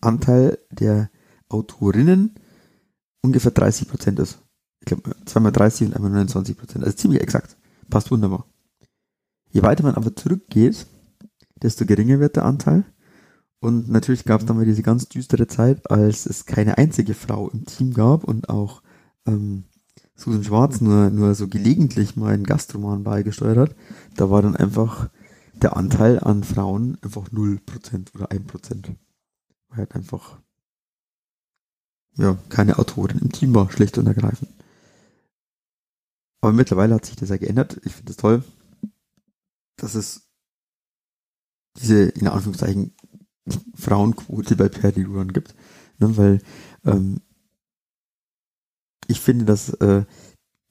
Anteil 0.00 0.58
der 0.70 1.10
Autorinnen 1.48 2.34
ungefähr 3.22 3.52
30 3.52 3.88
Prozent 3.88 4.18
ist. 4.18 4.38
Ich 4.80 4.86
glaube, 4.86 5.14
zweimal 5.26 5.52
30 5.52 5.88
und 5.88 5.94
einmal 5.94 6.10
29 6.10 6.56
Prozent. 6.56 6.84
Also 6.84 6.96
ziemlich 6.96 7.22
exakt. 7.22 7.56
Passt 7.88 8.10
wunderbar. 8.10 8.46
Je 9.50 9.62
weiter 9.62 9.84
man 9.84 9.94
aber 9.94 10.16
zurückgeht, 10.16 10.86
desto 11.62 11.86
geringer 11.86 12.20
wird 12.20 12.36
der 12.36 12.44
Anteil. 12.44 12.84
Und 13.60 13.88
natürlich 13.88 14.24
gab 14.24 14.40
es 14.40 14.46
dann 14.46 14.56
mal 14.56 14.66
diese 14.66 14.82
ganz 14.82 15.08
düstere 15.08 15.46
Zeit, 15.46 15.90
als 15.90 16.26
es 16.26 16.46
keine 16.46 16.78
einzige 16.78 17.14
Frau 17.14 17.48
im 17.48 17.64
Team 17.64 17.94
gab 17.94 18.24
und 18.24 18.48
auch 18.48 18.82
ähm, 19.26 19.64
Susan 20.16 20.44
Schwarz 20.44 20.80
nur, 20.80 21.10
nur 21.10 21.34
so 21.34 21.48
gelegentlich 21.48 22.16
mal 22.16 22.34
einen 22.34 22.44
Gastroman 22.44 23.04
beigesteuert 23.04 23.58
hat. 23.58 23.76
Da 24.16 24.30
war 24.30 24.42
dann 24.42 24.56
einfach 24.56 25.10
der 25.54 25.76
Anteil 25.76 26.18
an 26.18 26.42
Frauen 26.42 26.98
einfach 27.02 27.28
0% 27.28 28.14
oder 28.14 28.30
1%. 28.30 28.86
Weil 29.68 29.78
halt 29.78 29.94
einfach 29.94 30.38
ja, 32.16 32.36
keine 32.48 32.78
Autorin 32.78 33.18
im 33.18 33.32
Team 33.32 33.54
war, 33.54 33.70
schlicht 33.70 33.96
und 33.96 34.06
ergreifend. 34.06 34.50
Aber 36.40 36.52
mittlerweile 36.52 36.94
hat 36.94 37.06
sich 37.06 37.16
das 37.16 37.28
ja 37.28 37.36
geändert. 37.36 37.80
Ich 37.84 37.94
finde 37.94 38.10
es 38.10 38.16
das 38.16 38.22
toll, 38.22 38.44
dass 39.76 39.94
es 39.94 40.28
diese, 41.76 42.04
in 42.04 42.28
Anführungszeichen, 42.28 42.92
Frauenquote 43.74 44.56
bei 44.56 44.68
Perry 44.68 45.04
Run 45.04 45.32
gibt. 45.32 45.54
Ne, 45.98 46.16
weil 46.16 46.38
ähm, 46.84 47.20
ich 49.08 49.20
finde, 49.20 49.44
dass 49.44 49.70
äh, 49.74 50.04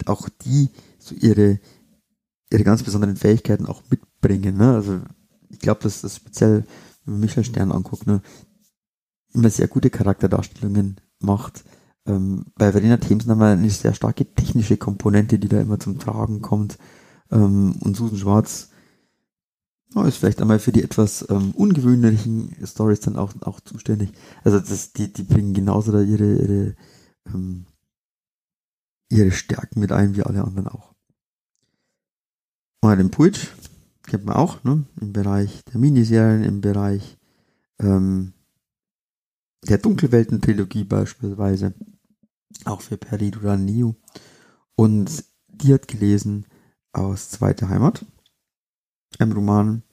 auch 0.05 0.29
die 0.29 0.69
so 0.97 1.15
ihre, 1.15 1.59
ihre 2.51 2.63
ganz 2.63 2.83
besonderen 2.83 3.17
Fähigkeiten 3.17 3.65
auch 3.65 3.83
mitbringen. 3.89 4.57
Ne? 4.57 4.73
Also 4.73 5.01
ich 5.49 5.59
glaube, 5.59 5.81
dass 5.83 6.01
das 6.01 6.15
speziell, 6.15 6.65
wenn 7.05 7.13
man 7.13 7.21
Michael 7.21 7.43
Stern 7.43 7.71
anguckt, 7.71 8.07
ne, 8.07 8.21
immer 9.33 9.49
sehr 9.49 9.67
gute 9.67 9.89
Charakterdarstellungen 9.89 10.99
macht. 11.19 11.63
Ähm, 12.05 12.45
bei 12.55 12.71
Verena 12.71 12.97
Thames 12.97 13.27
haben 13.27 13.39
wir 13.39 13.47
eine 13.47 13.69
sehr 13.69 13.93
starke 13.93 14.25
technische 14.25 14.77
Komponente, 14.77 15.39
die 15.39 15.47
da 15.47 15.61
immer 15.61 15.79
zum 15.79 15.99
Tragen 15.99 16.41
kommt. 16.41 16.77
Ähm, 17.31 17.75
und 17.81 17.95
Susan 17.95 18.17
Schwarz 18.17 18.70
oh, 19.95 20.03
ist 20.03 20.17
vielleicht 20.17 20.41
einmal 20.41 20.59
für 20.59 20.71
die 20.71 20.83
etwas 20.83 21.27
ähm, 21.29 21.51
ungewöhnlichen 21.51 22.55
Stories 22.65 23.01
dann 23.01 23.17
auch, 23.17 23.33
auch 23.41 23.59
zuständig. 23.59 24.11
Also 24.43 24.59
das, 24.59 24.93
die, 24.93 25.11
die 25.11 25.23
bringen 25.23 25.53
genauso 25.53 25.91
da 25.91 26.01
ihre, 26.01 26.33
ihre, 26.33 26.75
ähm, 27.27 27.65
ihre 29.09 29.31
Stärken 29.31 29.79
mit 29.79 29.91
ein, 29.91 30.15
wie 30.15 30.23
alle 30.23 30.43
anderen 30.43 30.67
auch. 30.67 30.93
Und 32.81 32.97
den 32.97 33.11
Puig 33.11 33.35
kennt 34.07 34.25
man 34.25 34.35
auch, 34.35 34.63
ne? 34.63 34.85
Im 34.99 35.13
Bereich 35.13 35.63
der 35.65 35.79
Miniserien, 35.79 36.43
im 36.43 36.61
Bereich 36.61 37.17
ähm, 37.79 38.33
der 39.67 39.77
Dunkelwelten-Trilogie 39.77 40.83
beispielsweise. 40.85 41.73
Auch 42.65 42.81
für 42.81 42.97
Perry 42.97 43.31
Neo. 43.57 43.95
Und 44.75 45.23
die 45.47 45.73
hat 45.73 45.87
gelesen 45.87 46.45
aus 46.91 47.29
Zweite 47.29 47.69
Heimat. 47.69 48.05
Ein 49.21 49.33
Roman, 49.33 49.83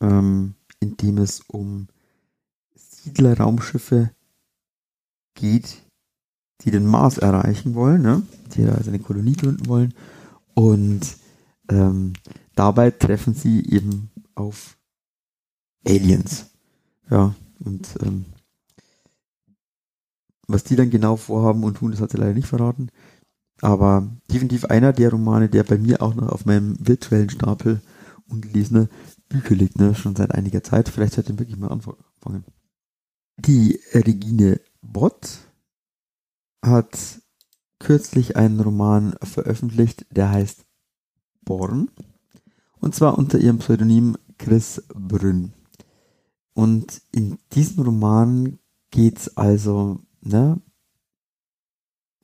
ähm, 0.00 0.54
in 0.80 0.96
dem 0.96 1.18
es 1.18 1.42
um 1.42 1.88
Siedlerraumschiffe 2.74 4.12
geht, 5.34 5.82
die 6.62 6.70
den 6.70 6.86
Mars 6.86 7.18
erreichen 7.18 7.74
wollen, 7.74 8.00
ne? 8.00 8.22
die 8.54 8.64
also 8.64 8.88
eine 8.88 9.00
Kolonie 9.00 9.34
gründen 9.34 9.66
wollen. 9.66 9.92
Und 10.54 11.18
ähm, 11.68 12.14
dabei 12.54 12.90
treffen 12.92 13.34
sie 13.34 13.62
eben 13.68 14.10
auf 14.34 14.78
Aliens. 15.86 16.46
Ja, 17.10 17.34
und 17.58 17.86
ähm, 18.02 18.24
was 20.46 20.64
die 20.64 20.76
dann 20.76 20.88
genau 20.88 21.16
vorhaben 21.16 21.62
und 21.62 21.76
tun, 21.76 21.90
das 21.90 22.00
hat 22.00 22.10
sie 22.10 22.16
leider 22.16 22.32
nicht 22.32 22.48
verraten. 22.48 22.88
Aber 23.60 24.08
definitiv 24.32 24.64
einer 24.64 24.94
der 24.94 25.10
Romane, 25.10 25.50
der 25.50 25.64
bei 25.64 25.76
mir 25.76 26.00
auch 26.00 26.14
noch 26.14 26.30
auf 26.30 26.46
meinem 26.46 26.74
virtuellen 26.80 27.28
Stapel 27.28 27.82
ungelesener 28.34 28.88
Bücher 29.28 29.54
liegt, 29.54 29.78
ne? 29.78 29.94
schon 29.94 30.16
seit 30.16 30.32
einiger 30.32 30.62
Zeit. 30.62 30.88
Vielleicht 30.88 31.14
sollte 31.14 31.32
ich 31.32 31.38
wirklich 31.38 31.58
mal 31.58 31.70
anfangen. 31.70 32.44
Die 33.36 33.80
Regine 33.92 34.60
Bott 34.80 35.38
hat 36.62 37.20
kürzlich 37.78 38.36
einen 38.36 38.60
Roman 38.60 39.14
veröffentlicht, 39.22 40.06
der 40.10 40.30
heißt 40.30 40.64
Born. 41.42 41.90
Und 42.80 42.94
zwar 42.94 43.18
unter 43.18 43.38
ihrem 43.38 43.58
Pseudonym 43.58 44.16
Chris 44.38 44.82
Brünn. 44.94 45.52
Und 46.54 47.02
in 47.12 47.38
diesem 47.52 47.84
Roman 47.84 48.58
geht 48.90 49.18
es 49.18 49.36
also 49.36 50.00
ne, 50.20 50.60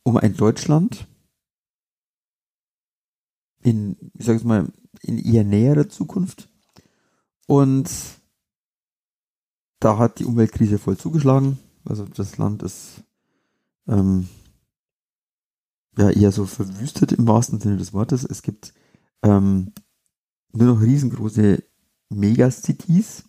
um 0.02 0.16
ein 0.16 0.36
Deutschland 0.36 1.06
in, 3.62 3.96
ich 4.14 4.26
sage 4.26 4.38
es 4.38 4.44
mal, 4.44 4.72
in 5.02 5.18
eher 5.18 5.44
näherer 5.44 5.88
Zukunft. 5.88 6.48
Und 7.46 7.90
da 9.80 9.98
hat 9.98 10.18
die 10.18 10.24
Umweltkrise 10.24 10.78
voll 10.78 10.96
zugeschlagen. 10.96 11.58
Also 11.84 12.04
das 12.04 12.36
Land 12.36 12.62
ist 12.62 13.02
ähm, 13.88 14.28
ja 15.96 16.10
eher 16.10 16.32
so 16.32 16.46
verwüstet 16.46 17.12
im 17.12 17.26
wahrsten 17.26 17.60
Sinne 17.60 17.76
des 17.76 17.92
Wortes. 17.92 18.24
Es 18.24 18.42
gibt 18.42 18.74
ähm, 19.22 19.72
nur 20.52 20.74
noch 20.74 20.82
riesengroße 20.82 21.62
Megacities 22.10 23.24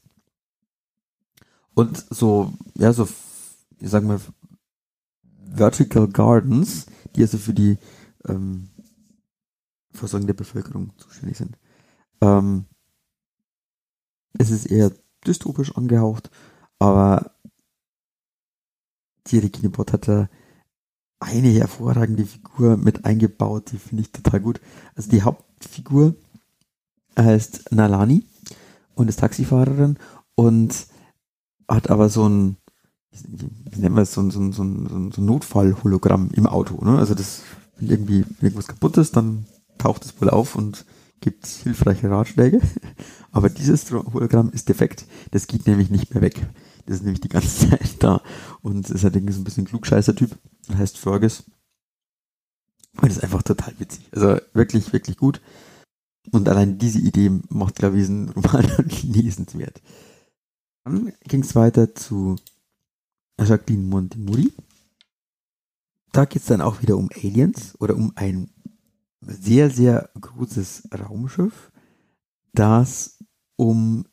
und 1.73 2.05
so, 2.09 2.53
ja, 2.75 2.91
so, 2.93 3.07
ich 3.79 3.89
sag 3.89 4.03
mal, 4.03 4.19
Vertical 5.53 6.07
Gardens, 6.07 6.85
die 7.15 7.21
also 7.21 7.37
für 7.37 7.53
die 7.53 7.77
ähm, 8.27 8.69
Versorgung 9.93 10.27
der 10.27 10.33
Bevölkerung 10.33 10.91
zuständig 10.97 11.37
sind. 11.37 11.57
Ähm, 12.21 12.65
es 14.37 14.49
ist 14.49 14.65
eher 14.65 14.91
dystopisch 15.25 15.75
angehaucht, 15.75 16.31
aber 16.79 17.31
die 19.27 19.39
Regine 19.39 19.69
Bott 19.69 19.93
hat 19.93 20.07
da 20.07 20.29
eine 21.19 21.49
hervorragende 21.49 22.25
Figur 22.25 22.77
mit 22.77 23.05
eingebaut, 23.05 23.71
die 23.71 23.77
finde 23.77 24.01
ich 24.01 24.11
total 24.11 24.39
gut. 24.39 24.61
Also 24.95 25.11
die 25.11 25.21
Hauptfigur 25.21 26.15
heißt 27.17 27.71
Nalani 27.71 28.25
und 28.95 29.09
ist 29.09 29.19
Taxifahrerin 29.19 29.99
und 30.35 30.87
hat 31.67 31.89
aber 31.89 32.09
so 32.09 32.27
ein 32.27 32.57
wie 33.11 33.79
nennen 33.79 33.95
wir 33.95 34.03
es, 34.03 34.13
so 34.13 34.21
ein, 34.21 34.31
so 34.31 34.39
ein, 34.39 34.53
so 34.53 34.63
ein, 34.63 35.11
so 35.11 35.21
ein 35.21 35.25
Notfall-Hologramm 35.25 36.29
im 36.33 36.47
Auto. 36.47 36.83
Ne? 36.83 36.97
Also 36.97 37.13
das, 37.13 37.41
wenn 37.77 37.89
irgendwie 37.89 38.23
wenn 38.23 38.47
irgendwas 38.47 38.67
kaputt 38.67 38.97
ist, 38.97 39.15
dann 39.15 39.45
taucht 39.81 40.05
es 40.05 40.21
wohl 40.21 40.29
auf 40.29 40.55
und 40.55 40.85
gibt 41.21 41.45
hilfreiche 41.45 42.09
Ratschläge. 42.09 42.61
Aber 43.31 43.49
dieses 43.49 43.91
Hologramm 43.91 44.51
ist 44.51 44.69
defekt. 44.69 45.05
Das 45.31 45.47
geht 45.47 45.67
nämlich 45.67 45.89
nicht 45.89 46.13
mehr 46.13 46.21
weg. 46.21 46.47
Das 46.85 46.97
ist 46.97 47.03
nämlich 47.03 47.21
die 47.21 47.29
ganze 47.29 47.69
Zeit 47.69 47.95
da. 47.99 48.21
Und 48.61 48.89
ist 48.89 49.03
halt 49.03 49.15
irgendwie 49.15 49.33
so 49.33 49.41
ein 49.41 49.43
bisschen 49.43 49.65
klugscheißer-Typ. 49.65 50.37
Heißt 50.75 50.97
Fergus. 50.97 51.43
Und 53.01 53.09
ist 53.09 53.23
einfach 53.23 53.41
total 53.43 53.73
witzig. 53.79 54.07
Also 54.11 54.37
wirklich, 54.53 54.91
wirklich 54.91 55.17
gut. 55.17 55.41
Und 56.31 56.47
allein 56.49 56.77
diese 56.77 56.99
Idee 56.99 57.31
macht, 57.49 57.75
glaube 57.75 57.95
ich, 57.95 58.03
diesen 58.03 58.29
Roman 58.33 58.67
lesenswert. 59.03 59.81
Dann 60.83 61.13
ging 61.23 61.41
es 61.41 61.55
weiter 61.55 61.95
zu 61.95 62.35
Jacqueline 63.39 63.87
Montemuri. 63.87 64.51
Da 66.11 66.25
geht 66.25 66.41
es 66.41 66.47
dann 66.49 66.61
auch 66.61 66.81
wieder 66.81 66.97
um 66.97 67.09
Aliens 67.15 67.75
oder 67.79 67.95
um 67.95 68.11
ein 68.15 68.49
sehr, 69.21 69.69
sehr 69.69 70.09
großes 70.19 70.89
Raumschiff, 70.93 71.71
das 72.53 73.23
um 73.55 74.05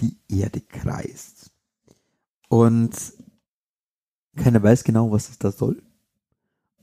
die 0.00 0.18
Erde 0.28 0.60
kreist. 0.60 1.50
Und 2.48 2.94
keiner 4.36 4.62
weiß 4.62 4.84
genau, 4.84 5.10
was 5.10 5.28
es 5.28 5.38
da 5.38 5.52
soll. 5.52 5.82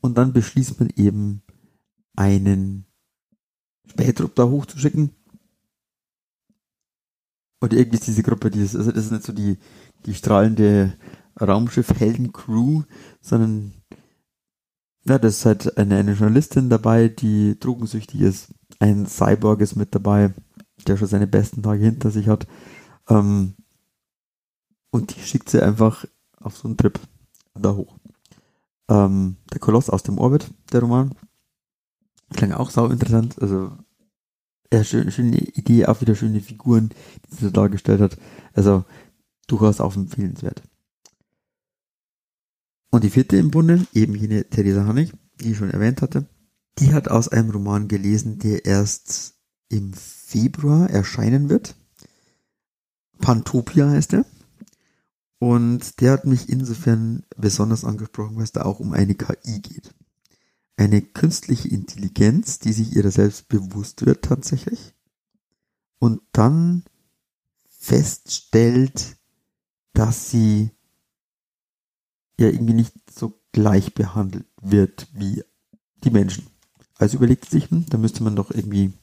Und 0.01 0.17
dann 0.17 0.33
beschließt 0.33 0.79
man 0.79 0.89
eben, 0.95 1.43
einen 2.15 2.86
Spähtrupp 3.89 4.36
da 4.36 4.43
hochzuschicken. 4.43 5.12
Und 7.59 7.73
irgendwie 7.73 7.97
ist 7.97 8.07
diese 8.07 8.23
Gruppe, 8.23 8.51
dieses, 8.51 8.75
also 8.75 8.91
das 8.91 9.05
ist 9.05 9.12
nicht 9.12 9.23
so 9.23 9.33
die, 9.33 9.57
die 10.05 10.13
strahlende 10.13 10.97
Raumschiff 11.39 11.89
Helden-Crew, 11.97 12.83
sondern 13.21 13.73
ja, 15.06 15.20
das 15.20 15.39
ist 15.39 15.46
halt 15.46 15.78
eine, 15.78 15.98
eine 15.98 16.13
Journalistin 16.13 16.70
dabei, 16.70 17.10
die 17.10 17.60
drogensüchtig 17.60 18.22
ist. 18.22 18.54
Ein 18.80 19.06
Cyborg 19.06 19.62
ist 19.62 19.76
mit 19.76 19.94
dabei, 19.94 20.34
der 20.88 20.98
schon 20.98 21.08
seine 21.08 21.28
besten 21.28 21.63
Tage 21.63 21.84
hinter 21.84 22.10
sich 22.10 22.28
hat. 22.28 22.48
Ähm, 23.10 23.56
und 24.92 25.16
die 25.16 25.20
schickt 25.22 25.50
sie 25.50 25.62
einfach 25.62 26.06
auf 26.39 26.58
so 26.58 26.68
einen 26.68 26.78
Trip 26.78 27.00
da 27.56 27.76
hoch. 27.76 27.98
Ähm, 28.89 29.38
der 29.52 29.60
Koloss 29.60 29.89
aus 29.89 30.04
dem 30.04 30.18
Orbit, 30.18 30.52
der 30.72 30.82
Roman, 30.82 31.16
klang 32.34 32.52
auch 32.54 32.70
sau 32.70 32.88
interessant. 32.88 33.42
Also, 33.42 33.72
ja, 34.72 34.84
schön, 34.84 35.12
schöne 35.12 35.38
Idee, 35.38 35.86
auch 35.86 36.02
wieder 36.02 36.16
schöne 36.16 36.42
Figuren, 36.42 36.89
die 37.30 37.36
sie 37.36 37.52
dargestellt 37.52 38.02
hat. 38.02 38.18
Also, 38.54 38.86
durchaus 39.48 39.82
auch 39.82 39.96
empfehlenswert. 39.96 40.63
Und 42.93 43.03
die 43.03 43.10
vierte 43.10 43.38
im 43.38 43.49
Bunde, 43.49 43.88
eben 43.93 44.13
jene 44.13 44.47
Theresa 44.47 44.86
Hannig, 44.86 45.12
die 45.41 45.53
ich 45.53 45.58
schon 45.58 45.71
erwähnt 45.71 46.03
hatte, 46.03 46.27
die 46.77 46.93
hat 46.93 47.08
aus 47.08 47.27
einem 47.27 47.49
Roman 47.49 47.88
gelesen, 47.88 48.38
der 48.38 48.65
erst 48.65 49.34
im 49.67 49.93
Februar 49.93 50.91
erscheinen 50.91 51.49
wird. 51.49 51.75
Pantopia 53.17 53.89
heißt 53.89 54.13
er. 54.13 54.27
Und 55.39 56.01
der 56.01 56.12
hat 56.12 56.25
mich 56.25 56.49
insofern 56.49 57.23
besonders 57.36 57.84
angesprochen, 57.84 58.36
weil 58.36 58.43
es 58.43 58.51
da 58.51 58.62
auch 58.62 58.79
um 58.79 58.93
eine 58.93 59.15
KI 59.15 59.60
geht. 59.60 59.91
Eine 60.77 61.01
künstliche 61.01 61.69
Intelligenz, 61.69 62.60
die 62.60 62.73
sich 62.73 62.95
ihrer 62.95 63.10
selbst 63.10 63.47
bewusst 63.47 64.06
wird 64.06 64.23
tatsächlich. 64.23 64.93
Und 65.97 66.21
dann 66.32 66.84
feststellt, 67.67 69.17
dass 69.93 70.29
sie 70.29 70.69
ja 72.39 72.48
irgendwie 72.48 72.74
nicht 72.74 72.93
so 73.12 73.39
gleich 73.52 73.93
behandelt 73.93 74.46
wird 74.62 75.08
wie 75.13 75.43
die 76.04 76.12
Menschen. 76.12 76.48
Also 76.98 77.17
überlegt 77.17 77.50
sich, 77.50 77.69
hm, 77.69 77.86
da 77.89 77.98
müsste 77.98 78.24
man 78.24 78.36
doch 78.36 78.52
irgendwie 78.52 78.93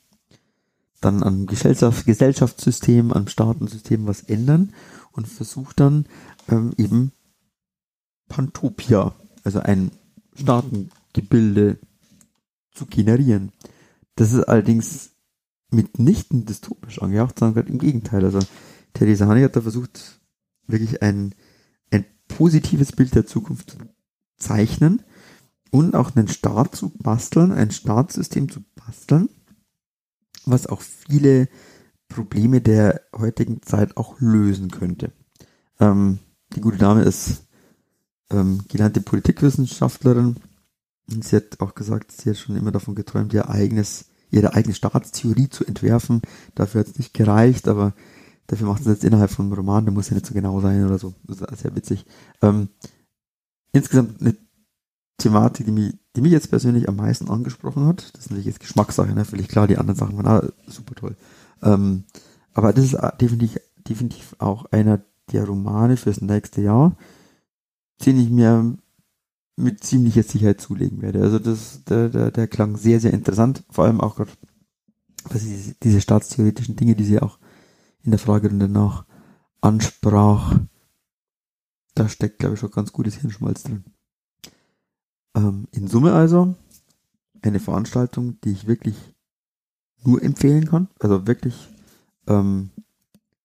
dann 1.01 1.23
am 1.23 1.47
Gesellschaft, 1.47 2.05
Gesellschaftssystem, 2.05 3.13
am 3.13 3.29
Staatensystem 3.29 4.07
was 4.07 4.23
ändern 4.23 4.75
und 5.13 5.29
versucht 5.29 5.81
dann 5.81 6.07
ähm, 6.49 6.73
eben 6.77 7.13
Pantopia, 8.29 9.15
also 9.45 9.61
ein 9.61 9.91
Staatengebilde 10.35 11.79
zu 12.73 12.87
generieren. 12.87 13.53
Das 14.17 14.33
ist 14.33 14.45
allerdings 14.45 15.11
mitnichten 15.71 16.45
dystopisch 16.45 17.01
angehaucht, 17.01 17.39
sondern 17.39 17.67
im 17.67 17.79
Gegenteil. 17.79 18.25
Also 18.25 18.41
Theresa 18.93 19.27
Haney 19.27 19.43
hat 19.43 19.57
da 19.57 19.63
versucht, 19.63 20.21
wirklich 20.67 21.03
ein 21.03 21.35
positives 22.37 22.93
Bild 22.93 23.15
der 23.15 23.27
Zukunft 23.27 23.73
zu 23.73 23.79
zeichnen 24.39 25.03
und 25.71 25.95
auch 25.95 26.17
einen 26.17 26.29
Staat 26.29 26.75
zu 26.75 26.91
basteln, 26.91 27.53
ein 27.53 27.71
Staatssystem 27.71 28.49
zu 28.49 28.61
basteln, 28.75 29.29
was 30.47 30.67
auch 30.67 30.81
viele 30.81 31.49
Probleme 32.09 32.61
der 32.61 33.03
heutigen 33.17 33.63
Zeit 33.63 33.97
auch 33.97 34.21
lösen 34.21 34.71
könnte. 34.71 35.13
Ähm, 35.79 36.19
die 36.55 36.61
gute 36.61 36.79
Dame 36.79 37.03
ist 37.03 37.45
ähm, 38.31 38.63
gelernte 38.69 39.01
Politikwissenschaftlerin 39.01 40.37
und 41.11 41.25
sie 41.25 41.37
hat 41.37 41.61
auch 41.61 41.75
gesagt, 41.75 42.13
sie 42.13 42.31
hat 42.31 42.39
schon 42.39 42.57
immer 42.57 42.73
davon 42.73 42.95
geträumt, 42.95 43.33
ihr 43.33 43.49
eigenes, 43.49 44.07
ihre 44.31 44.55
eigene 44.55 44.75
Staatstheorie 44.75 45.49
zu 45.49 45.65
entwerfen. 45.65 46.23
Dafür 46.55 46.81
hat 46.81 46.89
es 46.89 46.99
nicht 46.99 47.15
gereicht, 47.15 47.69
aber 47.69 47.95
dafür 48.51 48.67
macht 48.67 48.83
sie 48.83 48.91
jetzt 48.91 49.05
innerhalb 49.05 49.31
von 49.31 49.47
einem 49.47 49.55
Roman, 49.55 49.85
der 49.85 49.95
muss 49.95 50.11
ja 50.11 50.15
nicht 50.15 50.27
so 50.27 50.35
genau 50.35 50.61
sein 50.61 50.85
oder 50.85 50.99
so. 50.99 51.15
Das 51.25 51.41
ist 51.41 51.61
sehr 51.61 51.77
witzig. 51.77 52.05
Ähm, 52.43 52.69
insgesamt 53.73 54.21
eine 54.21 54.37
Thematik, 55.19 55.67
die 55.67 55.73
mich, 55.73 55.95
die 56.17 56.21
mich 56.21 56.33
jetzt 56.33 56.51
persönlich 56.51 56.89
am 56.89 56.97
meisten 56.97 57.31
angesprochen 57.31 57.87
hat. 57.87 58.11
Das 58.13 58.23
ist 58.23 58.31
natürlich 58.31 58.47
jetzt 58.47 58.61
Geschmackssache, 58.61 59.15
ne? 59.15 59.25
Völlig 59.25 59.47
klar, 59.47 59.69
die 59.69 59.79
anderen 59.79 59.97
Sachen 59.99 60.17
waren 60.17 60.27
auch 60.27 60.43
super 60.67 60.97
toll. 60.97 61.17
Ähm, 61.63 62.05
aber 62.53 62.73
das 62.73 62.87
ist 62.87 62.97
definitiv, 63.21 63.61
definitiv 63.89 64.35
auch 64.39 64.65
einer 64.73 65.01
der 65.31 65.45
Romane 65.45 65.97
fürs 65.97 66.21
nächste 66.21 66.61
Jahr, 66.61 66.97
den 68.05 68.19
ich 68.19 68.31
mir 68.31 68.77
mit 69.55 69.85
ziemlicher 69.85 70.25
Sicherheit 70.25 70.61
zulegen 70.61 71.03
werde. 71.03 71.23
Also 71.23 71.39
das, 71.39 71.85
der, 71.85 72.09
der, 72.09 72.33
der 72.33 72.49
klang 72.49 72.77
sehr, 72.77 72.99
sehr 72.99 73.13
interessant, 73.13 73.63
vor 73.71 73.85
allem 73.85 74.01
auch 74.01 74.17
gerade, 74.17 74.33
was 75.25 75.43
diese, 75.43 75.75
diese 75.85 76.01
staatstheoretischen 76.01 76.75
Dinge, 76.75 76.97
die 76.97 77.05
sie 77.05 77.21
auch 77.21 77.39
in 78.03 78.11
der 78.11 78.19
Fragerunde 78.19 78.69
nach 78.69 79.05
ansprach, 79.61 80.59
da 81.95 82.09
steckt, 82.09 82.39
glaube 82.39 82.55
ich, 82.55 82.61
schon 82.61 82.71
ganz 82.71 82.93
gutes 82.93 83.17
Hirnschmalz 83.17 83.65
drin. 83.65 83.85
Ähm, 85.35 85.67
in 85.73 85.87
Summe 85.87 86.13
also 86.13 86.55
eine 87.43 87.61
Veranstaltung, 87.61 88.41
die 88.43 88.53
ich 88.53 88.67
wirklich 88.67 88.97
nur 90.03 90.23
empfehlen 90.23 90.67
kann. 90.67 90.89
Also 90.99 91.27
wirklich 91.27 91.69
ähm, 92.27 92.71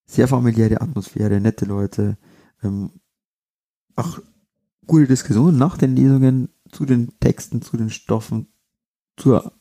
sehr 0.06 0.28
familiäre 0.28 0.82
Atmosphäre, 0.82 1.40
nette 1.42 1.66
Leute, 1.66 2.18
ähm, 2.64 2.92
auch 3.96 4.20
gute 4.86 5.08
Diskussionen 5.08 5.58
nach 5.58 5.78
den 5.78 5.96
Lesungen 5.96 6.50
zu 6.72 6.86
den 6.86 7.20
Texten, 7.20 7.62
zu 7.62 7.78
den 7.78 7.90
Stoffen, 7.90 8.48
zur 9.18 9.54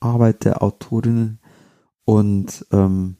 Arbeit 0.00 0.44
der 0.44 0.62
Autorinnen. 0.62 1.40
Und 2.04 2.66
ähm, 2.72 3.16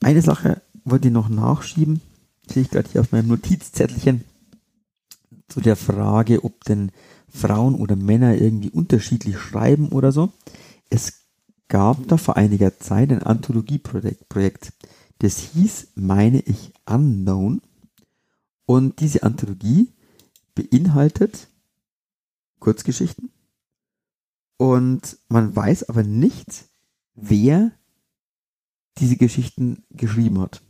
eine 0.00 0.22
Sache 0.22 0.62
wollte 0.84 1.08
ich 1.08 1.14
noch 1.14 1.28
nachschieben, 1.28 2.00
sehe 2.48 2.62
ich 2.62 2.70
gerade 2.70 2.88
hier 2.90 3.00
auf 3.00 3.12
meinem 3.12 3.28
Notizzettelchen 3.28 4.24
zu 5.48 5.60
der 5.60 5.76
Frage, 5.76 6.44
ob 6.44 6.64
denn 6.64 6.92
Frauen 7.28 7.74
oder 7.74 7.96
Männer 7.96 8.36
irgendwie 8.36 8.70
unterschiedlich 8.70 9.38
schreiben 9.38 9.88
oder 9.88 10.12
so. 10.12 10.32
Es 10.90 11.24
gab 11.68 12.08
da 12.08 12.16
vor 12.16 12.36
einiger 12.36 12.78
Zeit 12.78 13.10
ein 13.10 13.22
Anthologieprojekt. 13.22 14.28
Projekt. 14.28 14.72
Das 15.18 15.38
hieß, 15.38 15.88
meine 15.94 16.40
ich, 16.40 16.72
Unknown. 16.86 17.60
Und 18.66 19.00
diese 19.00 19.22
Anthologie 19.22 19.88
beinhaltet 20.54 21.48
Kurzgeschichten. 22.60 23.30
Und 24.56 25.18
man 25.28 25.54
weiß 25.54 25.88
aber 25.88 26.02
nicht, 26.02 26.64
wer 27.14 27.72
diese 28.98 29.16
Geschichten 29.16 29.84
geschrieben 29.90 30.40
hat. 30.40 30.62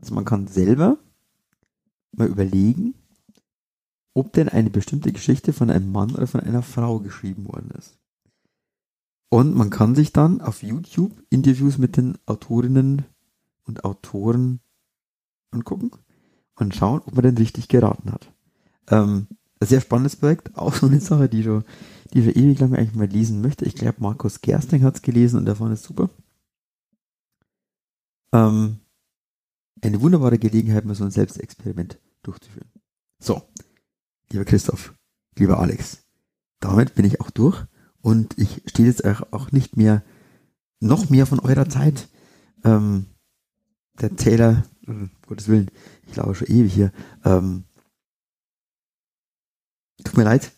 Also 0.00 0.14
man 0.14 0.24
kann 0.24 0.46
selber 0.46 0.98
mal 2.12 2.28
überlegen, 2.28 2.94
ob 4.14 4.32
denn 4.32 4.48
eine 4.48 4.70
bestimmte 4.70 5.12
Geschichte 5.12 5.52
von 5.52 5.70
einem 5.70 5.92
Mann 5.92 6.14
oder 6.14 6.26
von 6.26 6.40
einer 6.40 6.62
Frau 6.62 7.00
geschrieben 7.00 7.46
worden 7.46 7.70
ist. 7.78 7.98
Und 9.28 9.54
man 9.54 9.70
kann 9.70 9.94
sich 9.94 10.12
dann 10.12 10.40
auf 10.40 10.62
YouTube 10.62 11.12
Interviews 11.30 11.78
mit 11.78 11.96
den 11.96 12.16
Autorinnen 12.26 13.04
und 13.64 13.84
Autoren 13.84 14.60
angucken 15.50 15.90
und 16.54 16.74
schauen, 16.74 17.02
ob 17.04 17.14
man 17.14 17.24
denn 17.24 17.36
richtig 17.36 17.68
geraten 17.68 18.12
hat. 18.12 18.32
Ähm, 18.88 19.26
sehr 19.60 19.80
spannendes 19.80 20.16
Projekt, 20.16 20.56
auch 20.56 20.74
so 20.74 20.86
eine 20.86 21.00
Sache, 21.00 21.28
die 21.28 21.42
du, 21.42 21.64
die 22.14 22.22
du 22.22 22.30
ewig 22.30 22.58
lange 22.58 22.78
eigentlich 22.78 22.94
mal 22.94 23.08
lesen 23.08 23.40
möchte. 23.40 23.64
Ich 23.64 23.74
glaube, 23.74 23.96
Markus 23.98 24.40
Gersting 24.40 24.82
hat 24.82 24.96
es 24.96 25.02
gelesen 25.02 25.38
und 25.38 25.44
der 25.46 25.56
fand 25.56 25.72
es 25.72 25.82
super. 25.82 26.10
Ähm, 28.32 28.80
eine 29.82 30.00
wunderbare 30.00 30.38
Gelegenheit, 30.38 30.84
mal 30.84 30.94
so 30.94 31.04
ein 31.04 31.10
Selbstexperiment 31.10 31.98
durchzuführen. 32.22 32.70
So, 33.18 33.42
lieber 34.30 34.44
Christoph, 34.44 34.94
lieber 35.36 35.58
Alex, 35.58 36.04
damit 36.60 36.94
bin 36.94 37.04
ich 37.04 37.20
auch 37.20 37.30
durch 37.30 37.64
und 38.00 38.38
ich 38.38 38.62
stehe 38.66 38.88
jetzt 38.88 39.04
auch 39.32 39.52
nicht 39.52 39.76
mehr 39.76 40.02
noch 40.80 41.10
mehr 41.10 41.26
von 41.26 41.40
eurer 41.40 41.68
Zeit. 41.68 42.08
Ähm, 42.64 43.06
der 44.00 44.16
Zähler, 44.16 44.64
um 44.86 45.10
Gottes 45.26 45.48
Willen, 45.48 45.70
ich 46.06 46.12
glaube 46.12 46.34
schon 46.34 46.48
ewig 46.48 46.72
hier. 46.72 46.92
Ähm, 47.24 47.64
tut 50.04 50.16
mir 50.16 50.24
leid. 50.24 50.52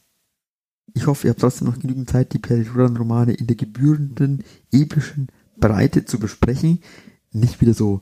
Ich 0.95 1.07
hoffe, 1.07 1.27
ihr 1.27 1.31
habt 1.31 1.41
trotzdem 1.41 1.69
noch 1.69 1.79
genügend 1.79 2.11
Zeit, 2.11 2.33
die 2.33 2.39
Perioden-Romane 2.39 3.33
in 3.35 3.47
der 3.47 3.57
gebührenden, 3.57 4.43
epischen 4.73 5.29
Breite 5.57 6.05
zu 6.05 6.19
besprechen. 6.19 6.81
Nicht 7.33 7.61
wieder 7.61 7.75
so 7.75 8.01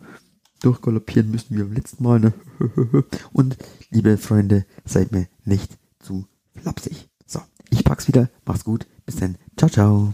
durchgaloppieren 0.61 1.31
müssen 1.31 1.57
wie 1.57 1.63
beim 1.63 1.73
letzten 1.73 2.05
Mal. 2.05 2.21
Ne? 2.21 2.33
Und 3.33 3.57
liebe 3.91 4.17
Freunde, 4.17 4.67
seid 4.85 5.13
mir 5.13 5.29
nicht 5.45 5.77
zu 5.99 6.27
flapsig. 6.55 7.09
So, 7.27 7.41
ich 7.71 7.85
pack's 7.85 8.09
wieder. 8.09 8.31
Macht's 8.45 8.65
gut. 8.65 8.87
Bis 9.05 9.17
dann. 9.17 9.37
Ciao, 9.57 9.71
ciao. 9.71 10.13